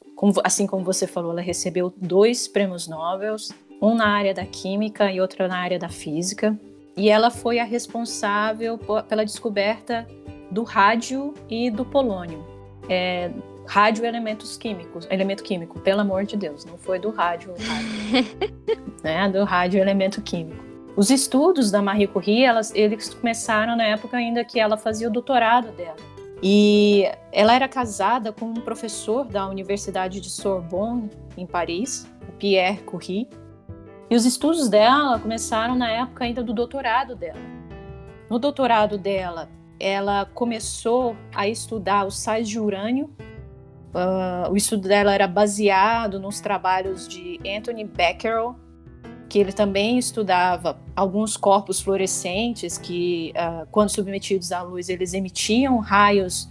[0.44, 3.36] assim como você falou, ela recebeu dois prêmios Nobel,
[3.82, 6.58] um na área da química e outro na área da física.
[6.96, 8.78] E ela foi a responsável
[9.08, 10.06] pela descoberta
[10.52, 12.46] do rádio e do polônio.
[12.90, 13.32] É,
[13.66, 18.52] rádio elementos químicos, elemento químico, pelo amor de Deus, não foi do rádio, rádio
[19.02, 20.62] né, do rádio elemento químico.
[20.96, 25.12] Os estudos da Marie Curie, elas, eles começaram na época ainda que ela fazia o
[25.12, 25.96] doutorado dela.
[26.42, 32.82] E ela era casada com um professor da Universidade de Sorbonne, em Paris, o Pierre
[32.84, 33.30] Curie,
[34.10, 37.40] e os estudos dela começaram na época ainda do doutorado dela.
[38.30, 39.50] No doutorado dela,
[39.80, 43.10] ela começou a estudar os sais de urânio.
[43.94, 48.56] Uh, o estudo dela era baseado nos trabalhos de Anthony Becquerel,
[49.32, 55.78] que ele também estudava alguns corpos fluorescentes que, uh, quando submetidos à luz, eles emitiam
[55.78, 56.50] raios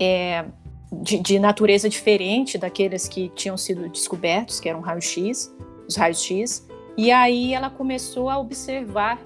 [0.00, 0.46] é,
[0.90, 5.54] de, de, natureza diferente daqueles que tinham sido descobertos, que eram raio-x,
[5.86, 6.66] os raios-x.
[6.96, 9.20] E aí ela começou a observar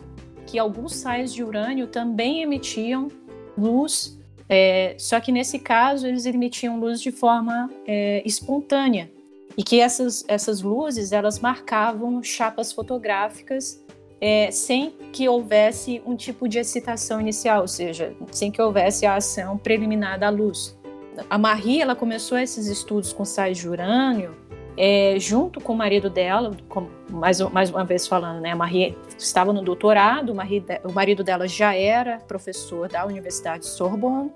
[0.44, 3.06] que alguns sais de urânio também emitiam
[3.56, 9.14] luz, é, só que nesse caso eles emitiam luz de forma é, espontânea
[9.56, 13.82] e que essas, essas luzes elas marcavam chapas fotográficas
[14.20, 19.16] é, sem que houvesse um tipo de excitação inicial, ou seja, sem que houvesse a
[19.16, 20.76] ação preliminar da luz.
[21.30, 24.36] A Marie ela começou esses estudos com sais de urânio
[24.76, 28.96] é, junto com o marido dela, com, mais, mais uma vez falando, né, a Marie
[29.18, 34.30] estava no doutorado, o marido, o marido dela já era professor da Universidade de Sorbonne,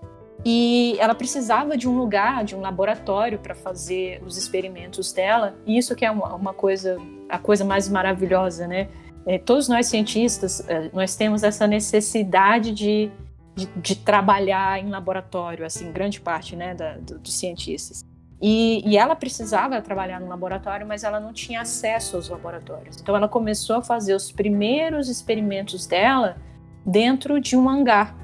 [0.45, 5.77] e ela precisava de um lugar, de um laboratório para fazer os experimentos dela, e
[5.77, 6.97] isso que é uma, uma coisa,
[7.29, 8.89] a coisa mais maravilhosa, né?
[9.27, 13.11] É, todos nós cientistas, é, nós temos essa necessidade de,
[13.55, 18.03] de, de, trabalhar em laboratório, assim, grande parte, né, da, do, dos cientistas.
[18.41, 22.99] E, e, ela precisava trabalhar no laboratório, mas ela não tinha acesso aos laboratórios.
[22.99, 26.39] Então ela começou a fazer os primeiros experimentos dela
[26.87, 28.17] dentro de um hangar,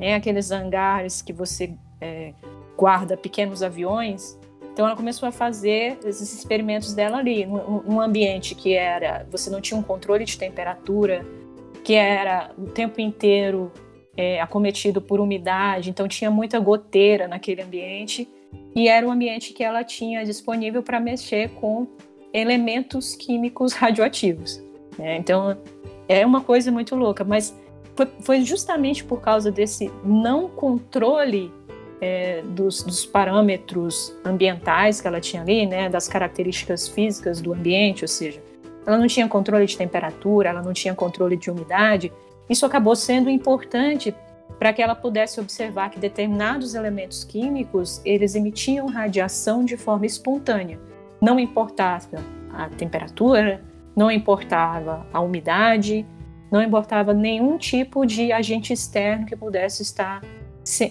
[0.00, 0.14] né?
[0.14, 2.32] aqueles hangares que você é,
[2.76, 4.38] guarda pequenos aviões.
[4.72, 9.60] Então ela começou a fazer esses experimentos dela ali, num, ambiente que era, você não
[9.60, 11.24] tinha um controle de temperatura,
[11.84, 13.70] que era o tempo inteiro
[14.16, 18.28] é, acometido por umidade, então tinha muita goteira naquele ambiente
[18.74, 21.86] e era um ambiente que ela tinha disponível para mexer com
[22.32, 24.62] elementos químicos radioativos.
[24.96, 25.16] Né?
[25.16, 25.58] Então
[26.08, 27.54] é uma coisa muito louca, mas
[28.00, 31.52] foi, foi justamente por causa desse não controle
[32.00, 38.02] é, dos, dos, parâmetros ambientais que ela tinha ali, né, das características físicas do ambiente,
[38.02, 38.42] ou seja,
[38.86, 42.10] ela não tinha controle de temperatura, ela não tinha controle de umidade.
[42.48, 44.14] Isso acabou sendo importante
[44.58, 50.80] para que ela pudesse observar que determinados elementos químicos eles emitiam radiação de forma espontânea.
[51.20, 53.62] Não importava a temperatura,
[53.94, 56.06] não importava a umidade,
[56.50, 60.22] não importava nenhum tipo de agente externo que pudesse estar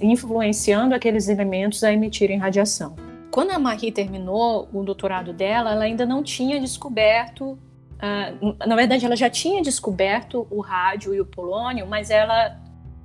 [0.01, 2.95] influenciando aqueles elementos a emitirem radiação.
[3.31, 7.57] Quando a Marie terminou o doutorado dela, ela ainda não tinha descoberto
[7.99, 12.57] Uh, na verdade, ela já tinha descoberto o rádio e o polônio, mas ela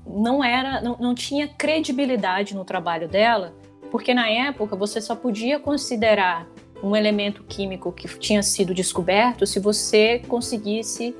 [0.07, 3.53] não era, não, não tinha credibilidade no trabalho dela,
[3.90, 6.46] porque na época você só podia considerar
[6.83, 11.15] um elemento químico que tinha sido descoberto se você conseguisse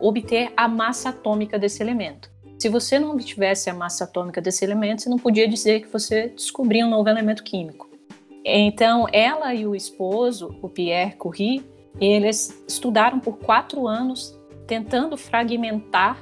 [0.00, 2.30] obter a massa atômica desse elemento.
[2.58, 6.28] Se você não obtivesse a massa atômica desse elemento, você não podia dizer que você
[6.28, 7.88] descobriu um novo elemento químico.
[8.44, 11.64] Então, ela e o esposo, o Pierre Curie,
[12.00, 16.16] eles estudaram por quatro anos tentando fragmentar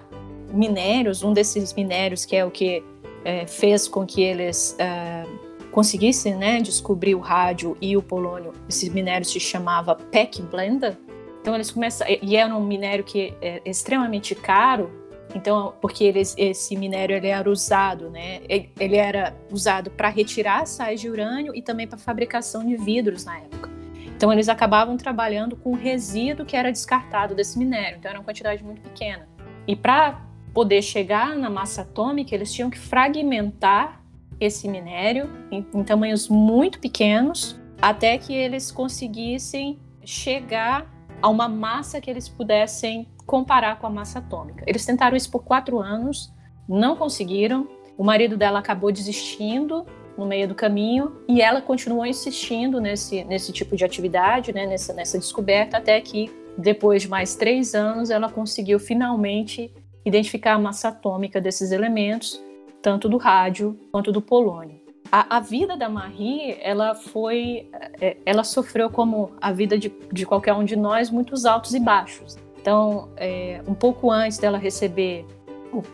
[0.53, 2.83] minérios, um desses minérios que é o que
[3.25, 5.25] é, fez com que eles é,
[5.71, 10.97] conseguissem né, descobrir o rádio e o polônio, esse minério se chamava PEC Blender.
[11.41, 14.91] Então eles começaram, e era um minério que é extremamente caro,
[15.35, 18.41] então porque eles, esse minério ele era usado, né?
[18.49, 23.39] Ele era usado para retirar sais de urânio e também para fabricação de vidros na
[23.39, 23.71] época.
[24.07, 28.25] Então eles acabavam trabalhando com o resíduo que era descartado desse minério, então era uma
[28.25, 29.29] quantidade muito pequena.
[29.67, 30.23] E para
[30.53, 34.03] poder chegar na massa atômica, eles tinham que fragmentar
[34.41, 40.87] esse minério em, em tamanhos muito pequenos até que eles conseguissem chegar
[41.21, 44.65] a uma massa que eles pudessem comparar com a massa atômica.
[44.67, 46.33] Eles tentaram isso por quatro anos,
[46.69, 47.69] não conseguiram.
[47.97, 49.85] O marido dela acabou desistindo
[50.17, 54.93] no meio do caminho e ela continuou insistindo nesse, nesse tipo de atividade, né, nessa,
[54.93, 59.73] nessa descoberta, até que depois de mais três anos ela conseguiu finalmente
[60.05, 62.43] identificar a massa atômica desses elementos,
[62.83, 64.88] tanto do rádio quanto do polônio.
[65.11, 67.69] A, a, vida da Marie, ela foi,
[68.01, 71.81] é, ela sofreu como a vida de, de qualquer um de nós, muitos altos e
[71.81, 72.37] baixos.
[72.61, 75.25] Então, é, um pouco antes dela receber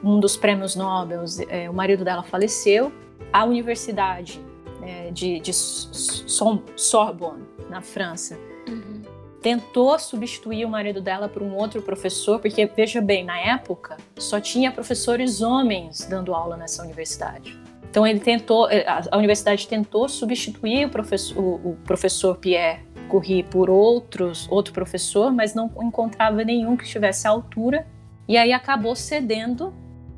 [0.02, 2.92] um dos prêmios Nobel, é, o marido dela faleceu.
[3.32, 4.40] A universidade
[4.82, 8.38] é, de, de Sorbonne, na França,
[8.68, 9.02] uhum.
[9.40, 14.40] tentou substituir o marido dela por um outro professor, porque, veja bem, na época só
[14.40, 17.63] tinha professores homens dando aula nessa universidade.
[17.94, 23.70] Então ele tentou, é, a universidade tentou substituir o professor, o professor Pierre Curie por
[23.70, 27.86] outros, outro professor, mas não encontrava nenhum que estivesse à altura.
[28.26, 29.72] E aí acabou cedendo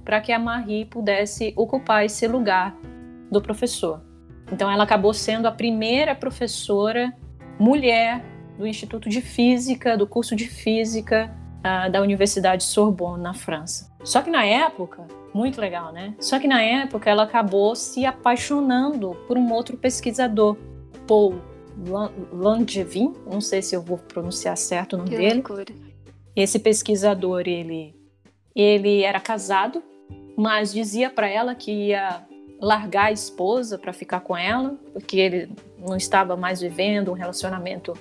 [0.06, 2.74] para que a Marie pudesse ocupar esse lugar
[3.30, 4.00] do professor.
[4.50, 7.12] Então ela acabou sendo a primeira professora
[7.58, 8.24] mulher
[8.56, 11.30] do Instituto de Física, do curso de Física
[11.66, 13.90] uh, da Universidade Sorbonne, na França.
[14.04, 16.14] Só que na época, muito legal, né?
[16.20, 20.56] Só que na época ela acabou se apaixonando por um outro pesquisador,
[21.06, 21.40] Paul
[22.32, 25.34] Langevin, não sei se eu vou pronunciar certo o nome que dele.
[25.34, 25.64] Loucura.
[26.34, 27.94] Esse pesquisador, ele,
[28.54, 29.82] ele era casado,
[30.36, 32.24] mas dizia para ela que ia
[32.60, 37.92] largar a esposa para ficar com ela, porque ele não estava mais vivendo um relacionamento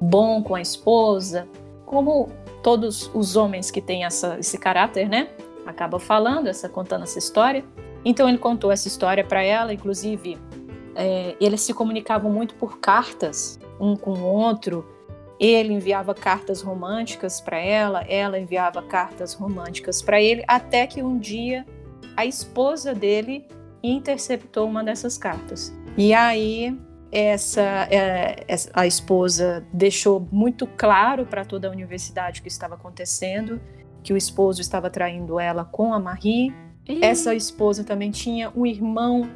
[0.00, 1.48] bom com a esposa,
[1.94, 2.28] como
[2.60, 5.28] todos os homens que têm essa, esse caráter, né?
[5.64, 7.64] Acaba falando, essa contando essa história.
[8.04, 10.36] Então ele contou essa história para ela, inclusive
[10.96, 14.84] é, eles se comunicavam muito por cartas, um com o outro.
[15.38, 21.16] Ele enviava cartas românticas para ela, ela enviava cartas românticas para ele, até que um
[21.16, 21.64] dia
[22.16, 23.46] a esposa dele
[23.82, 25.72] interceptou uma dessas cartas.
[25.96, 26.76] E aí
[27.14, 33.60] essa, é, a esposa deixou muito claro para toda a universidade o que estava acontecendo,
[34.02, 36.52] que o esposo estava traindo ela com a Marie.
[36.88, 37.04] E...
[37.04, 39.30] Essa esposa também tinha um irmão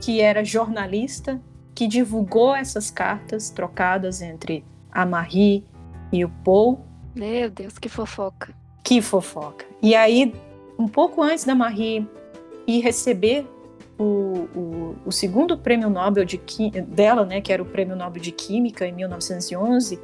[0.00, 1.40] que era jornalista,
[1.74, 5.64] que divulgou essas cartas trocadas entre a Marie
[6.12, 6.80] e o Paul.
[7.12, 8.54] Meu Deus, que fofoca.
[8.84, 9.66] Que fofoca.
[9.82, 10.32] E aí,
[10.78, 12.08] um pouco antes da Marie
[12.68, 13.46] ir receber
[13.98, 16.40] o, o, o segundo prêmio Nobel de,
[16.88, 19.98] dela, né, que era o prêmio Nobel de Química em 1911,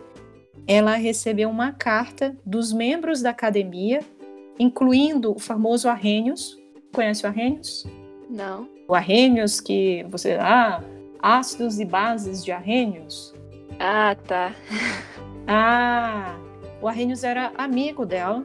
[0.66, 4.00] ela recebeu uma carta dos membros da academia,
[4.58, 6.58] incluindo o famoso Arrhenius.
[6.92, 7.86] Conhece o Arrhenius?
[8.30, 8.68] Não.
[8.88, 10.82] O Arrhenius que você ah,
[11.20, 13.34] ácidos e bases de Arrhenius.
[13.78, 14.54] Ah, tá.
[15.46, 16.36] ah,
[16.80, 18.44] o Arrhenius era amigo dela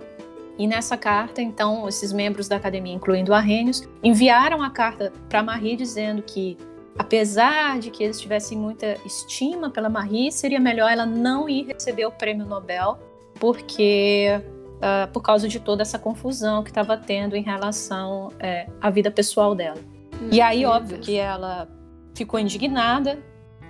[0.57, 5.75] e nessa carta, então, esses membros da academia, incluindo Arrhenius, enviaram a carta para Marie
[5.75, 6.57] dizendo que,
[6.97, 12.07] apesar de que eles tivessem muita estima pela Marie, seria melhor ela não ir receber
[12.07, 12.97] o prêmio Nobel,
[13.39, 14.41] porque
[14.77, 19.11] uh, por causa de toda essa confusão que estava tendo em relação é, à vida
[19.11, 19.77] pessoal dela.
[20.19, 21.05] Hum, e aí, óbvio Deus.
[21.05, 21.67] que ela
[22.15, 23.19] ficou indignada.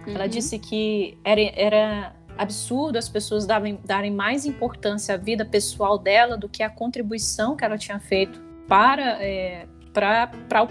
[0.07, 0.15] Uhum.
[0.15, 5.97] Ela disse que era, era absurdo as pessoas darem, darem mais importância à vida pessoal
[5.97, 10.67] dela do que a contribuição que ela tinha feito para, é, para, para o,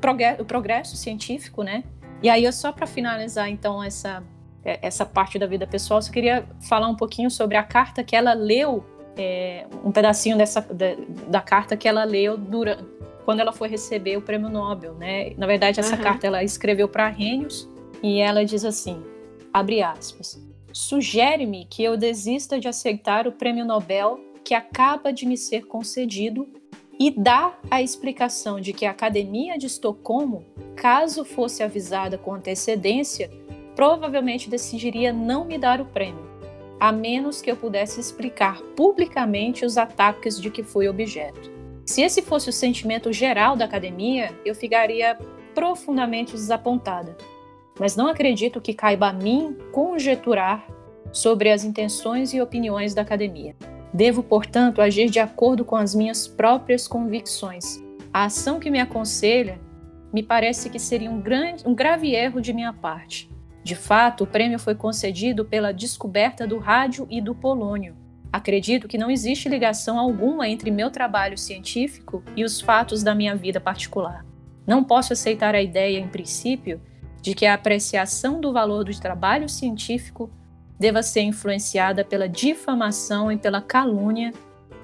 [0.00, 1.84] progresso, o progresso científico, né?
[2.22, 4.22] E aí, só para finalizar, então, essa,
[4.64, 8.16] é, essa parte da vida pessoal, eu queria falar um pouquinho sobre a carta que
[8.16, 8.84] ela leu,
[9.16, 10.94] é, um pedacinho dessa, da,
[11.28, 12.84] da, carta que ela leu durante,
[13.24, 15.32] quando ela foi receber o prêmio Nobel, né?
[15.36, 16.02] Na verdade, essa uhum.
[16.02, 17.68] carta ela escreveu para Arrhenius
[18.02, 19.02] e ela diz assim,
[19.52, 20.43] abre aspas,
[20.74, 26.48] sugere-me que eu desista de aceitar o prêmio Nobel que acaba de me ser concedido
[26.98, 30.44] e dá a explicação de que a Academia de Estocolmo,
[30.74, 33.30] caso fosse avisada com antecedência,
[33.76, 36.28] provavelmente decidiria não me dar o prêmio,
[36.78, 41.52] a menos que eu pudesse explicar publicamente os ataques de que fui objeto.
[41.86, 45.16] Se esse fosse o sentimento geral da academia, eu ficaria
[45.54, 47.16] profundamente desapontada
[47.78, 50.66] mas não acredito que caiba a mim conjeturar
[51.12, 53.54] sobre as intenções e opiniões da academia.
[53.92, 57.80] Devo, portanto, agir de acordo com as minhas próprias convicções.
[58.12, 59.60] A ação que me aconselha
[60.12, 63.30] me parece que seria um, grande, um grave erro de minha parte.
[63.62, 67.96] De fato, o prêmio foi concedido pela descoberta do rádio e do polônio.
[68.32, 73.36] Acredito que não existe ligação alguma entre meu trabalho científico e os fatos da minha
[73.36, 74.26] vida particular.
[74.66, 76.80] Não posso aceitar a ideia, em princípio,
[77.24, 80.30] de que a apreciação do valor do trabalho científico
[80.78, 84.30] deva ser influenciada pela difamação e pela calúnia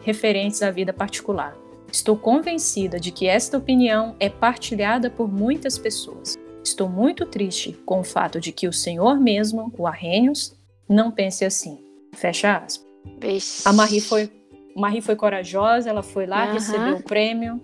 [0.01, 1.55] referentes à vida particular.
[1.93, 6.38] Estou convencida de que esta opinião é partilhada por muitas pessoas.
[6.64, 10.57] Estou muito triste com o fato de que o Senhor mesmo, o Arrhenius,
[10.88, 11.78] não pense assim.
[12.14, 13.66] Fecha aspas.
[13.66, 14.32] A Marie foi,
[14.74, 16.53] Marie foi corajosa, ela foi lá, uhum.
[16.55, 17.61] recebeu o prêmio.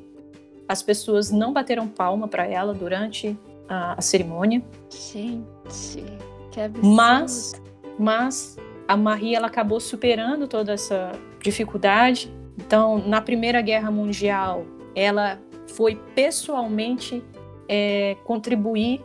[0.69, 3.39] As pessoas não bateram palma para ela durante
[3.69, 4.63] a, a, cerimônia.
[4.91, 6.05] Gente,
[6.51, 6.89] que absurdo.
[6.89, 7.61] Mas,
[7.99, 8.57] mas
[8.87, 11.13] a Marie ela acabou superando toda essa
[11.43, 12.33] dificuldade.
[12.59, 14.65] Então, na Primeira Guerra Mundial,
[14.95, 15.39] ela
[15.75, 17.23] foi pessoalmente
[17.69, 19.05] é, contribuir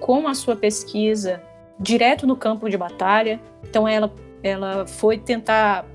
[0.00, 1.42] com a sua pesquisa
[1.78, 3.40] direto no campo de batalha.
[3.68, 5.86] Então, ela, ela foi tentar.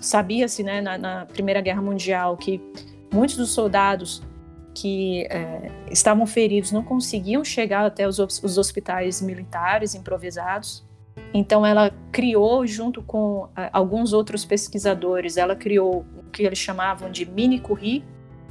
[0.00, 2.60] Sabia-se né, na, na, Primeira Guerra Mundial que
[3.12, 4.22] muitos dos soldados
[4.74, 10.84] que é, estavam feridos não conseguiam chegar até os, os hospitais militares improvisados.
[11.34, 17.10] Então, ela criou, junto com uh, alguns outros pesquisadores, ela criou o que eles chamavam
[17.10, 18.04] de mini curri,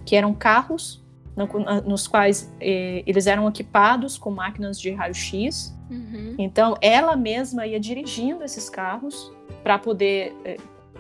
[0.06, 1.04] que eram carros
[1.36, 1.48] no,
[1.88, 5.76] nos quais eh, eles eram equipados com máquinas de raio-x.
[5.90, 6.36] Uhum.
[6.38, 9.32] Então, ela mesma ia dirigindo esses carros
[9.64, 10.58] para poder eh,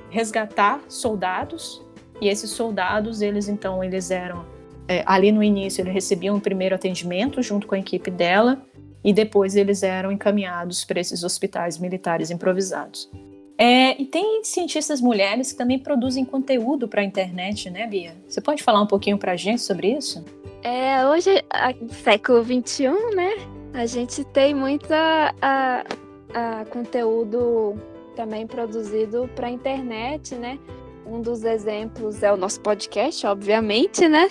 [0.09, 1.83] resgatar soldados.
[2.21, 4.45] E esses soldados, eles então, eles eram
[4.91, 8.61] eh, ali no início, eles recebiam o primeiro atendimento junto com a equipe dela
[9.03, 13.09] e depois eles eram encaminhados para esses hospitais militares improvisados.
[13.57, 18.15] É, e tem cientistas mulheres que também produzem conteúdo para a internet, né, Bia?
[18.27, 20.25] Você pode falar um pouquinho para a gente sobre isso?
[20.63, 21.29] É, hoje,
[22.03, 23.31] século XXI, né,
[23.73, 25.83] a gente tem muita a,
[26.33, 27.75] a conteúdo
[28.15, 30.59] também produzido para a internet, né?
[31.05, 34.29] Um dos exemplos é o nosso podcast, obviamente, né?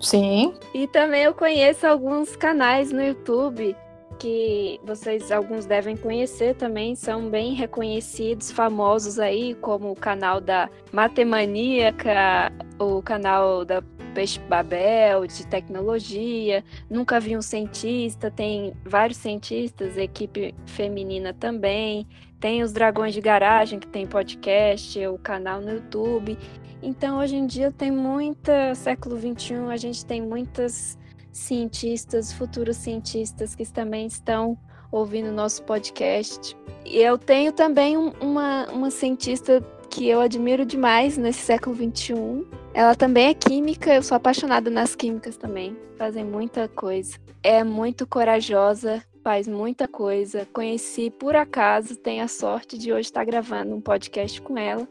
[0.00, 0.54] Sim.
[0.74, 3.76] e também eu conheço alguns canais no YouTube
[4.22, 10.70] que vocês alguns devem conhecer também, são bem reconhecidos, famosos aí, como o canal da
[10.92, 13.82] Matemaníaca, o canal da
[14.14, 16.64] Peixe Babel, de tecnologia.
[16.88, 22.06] Nunca vi um cientista, tem vários cientistas, equipe feminina também.
[22.42, 26.36] Tem os Dragões de Garagem, que tem podcast, o canal no YouTube.
[26.82, 30.98] Então, hoje em dia tem muita, século XXI, a gente tem muitas
[31.30, 34.58] cientistas, futuros cientistas que também estão
[34.90, 36.56] ouvindo nosso podcast.
[36.84, 42.44] E eu tenho também um, uma, uma cientista que eu admiro demais nesse século XXI.
[42.74, 45.76] Ela também é química, eu sou apaixonada nas químicas também.
[45.96, 47.16] Fazem muita coisa.
[47.40, 50.46] É muito corajosa, faz muita coisa.
[50.52, 54.86] Conheci por acaso, tenho a sorte de hoje estar gravando um podcast com ela.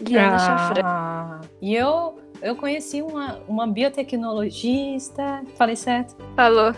[0.00, 0.36] Liana
[0.84, 5.42] ah, E eu eu conheci uma, uma biotecnologista.
[5.56, 6.16] Falei certo?
[6.34, 6.74] Falou.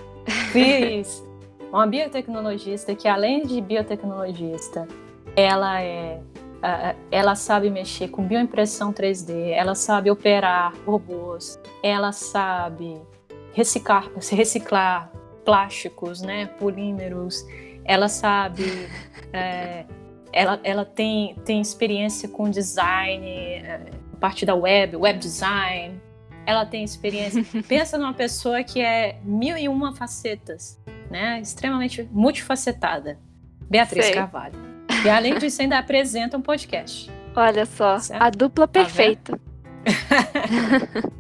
[0.53, 1.25] Fiz.
[1.73, 4.87] Uma biotecnologista que, além de biotecnologista,
[5.37, 6.21] ela é.
[7.09, 13.01] Ela sabe mexer com bioimpressão 3D, ela sabe operar robôs, ela sabe
[13.53, 15.09] reciclar, reciclar
[15.49, 17.43] plásticos, né, polímeros,
[17.83, 18.65] ela sabe
[19.33, 19.87] é,
[20.31, 23.91] ela, ela tem, tem experiência com design, é,
[24.21, 25.99] parte da web, web design.
[26.45, 27.43] Ela tem experiência.
[27.67, 30.79] Pensa numa pessoa que é mil e uma facetas,
[31.11, 31.41] né?
[31.41, 33.19] Extremamente multifacetada.
[33.71, 34.15] Beatriz Sei.
[34.15, 34.55] Carvalho.
[35.03, 37.11] E além disso, ainda apresenta um podcast.
[37.35, 38.23] Olha só, certo?
[38.23, 39.41] a dupla tá perfeita.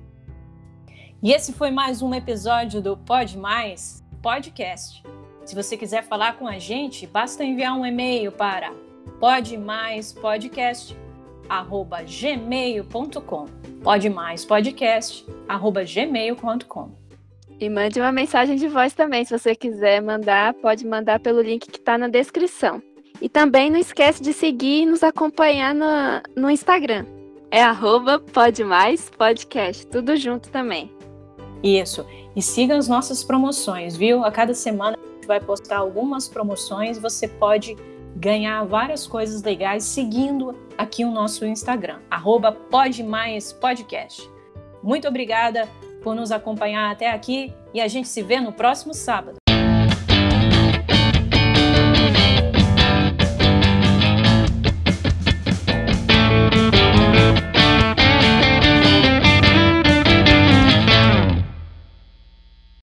[1.22, 5.02] e esse foi mais um episódio do Pode Mais Podcast.
[5.44, 8.72] Se você quiser falar com a gente, basta enviar um e-mail para
[9.20, 11.08] podemaispodcast.com
[11.48, 13.46] arroba gmail.com.
[13.82, 16.90] Pode mais podcast, arroba gmail.com.
[17.60, 21.68] E mande uma mensagem de voz também, se você quiser mandar, pode mandar pelo link
[21.68, 22.80] que está na descrição.
[23.20, 25.86] E também não esquece de seguir e nos acompanhar no,
[26.36, 27.04] no Instagram.
[27.50, 30.97] É arroba podcast, tudo junto também.
[31.62, 32.06] Isso.
[32.36, 34.24] E siga as nossas promoções, viu?
[34.24, 37.76] A cada semana a gente vai postar algumas promoções, você pode
[38.16, 42.56] ganhar várias coisas legais seguindo aqui o nosso Instagram, arroba
[44.82, 45.68] Muito obrigada
[46.02, 49.38] por nos acompanhar até aqui e a gente se vê no próximo sábado.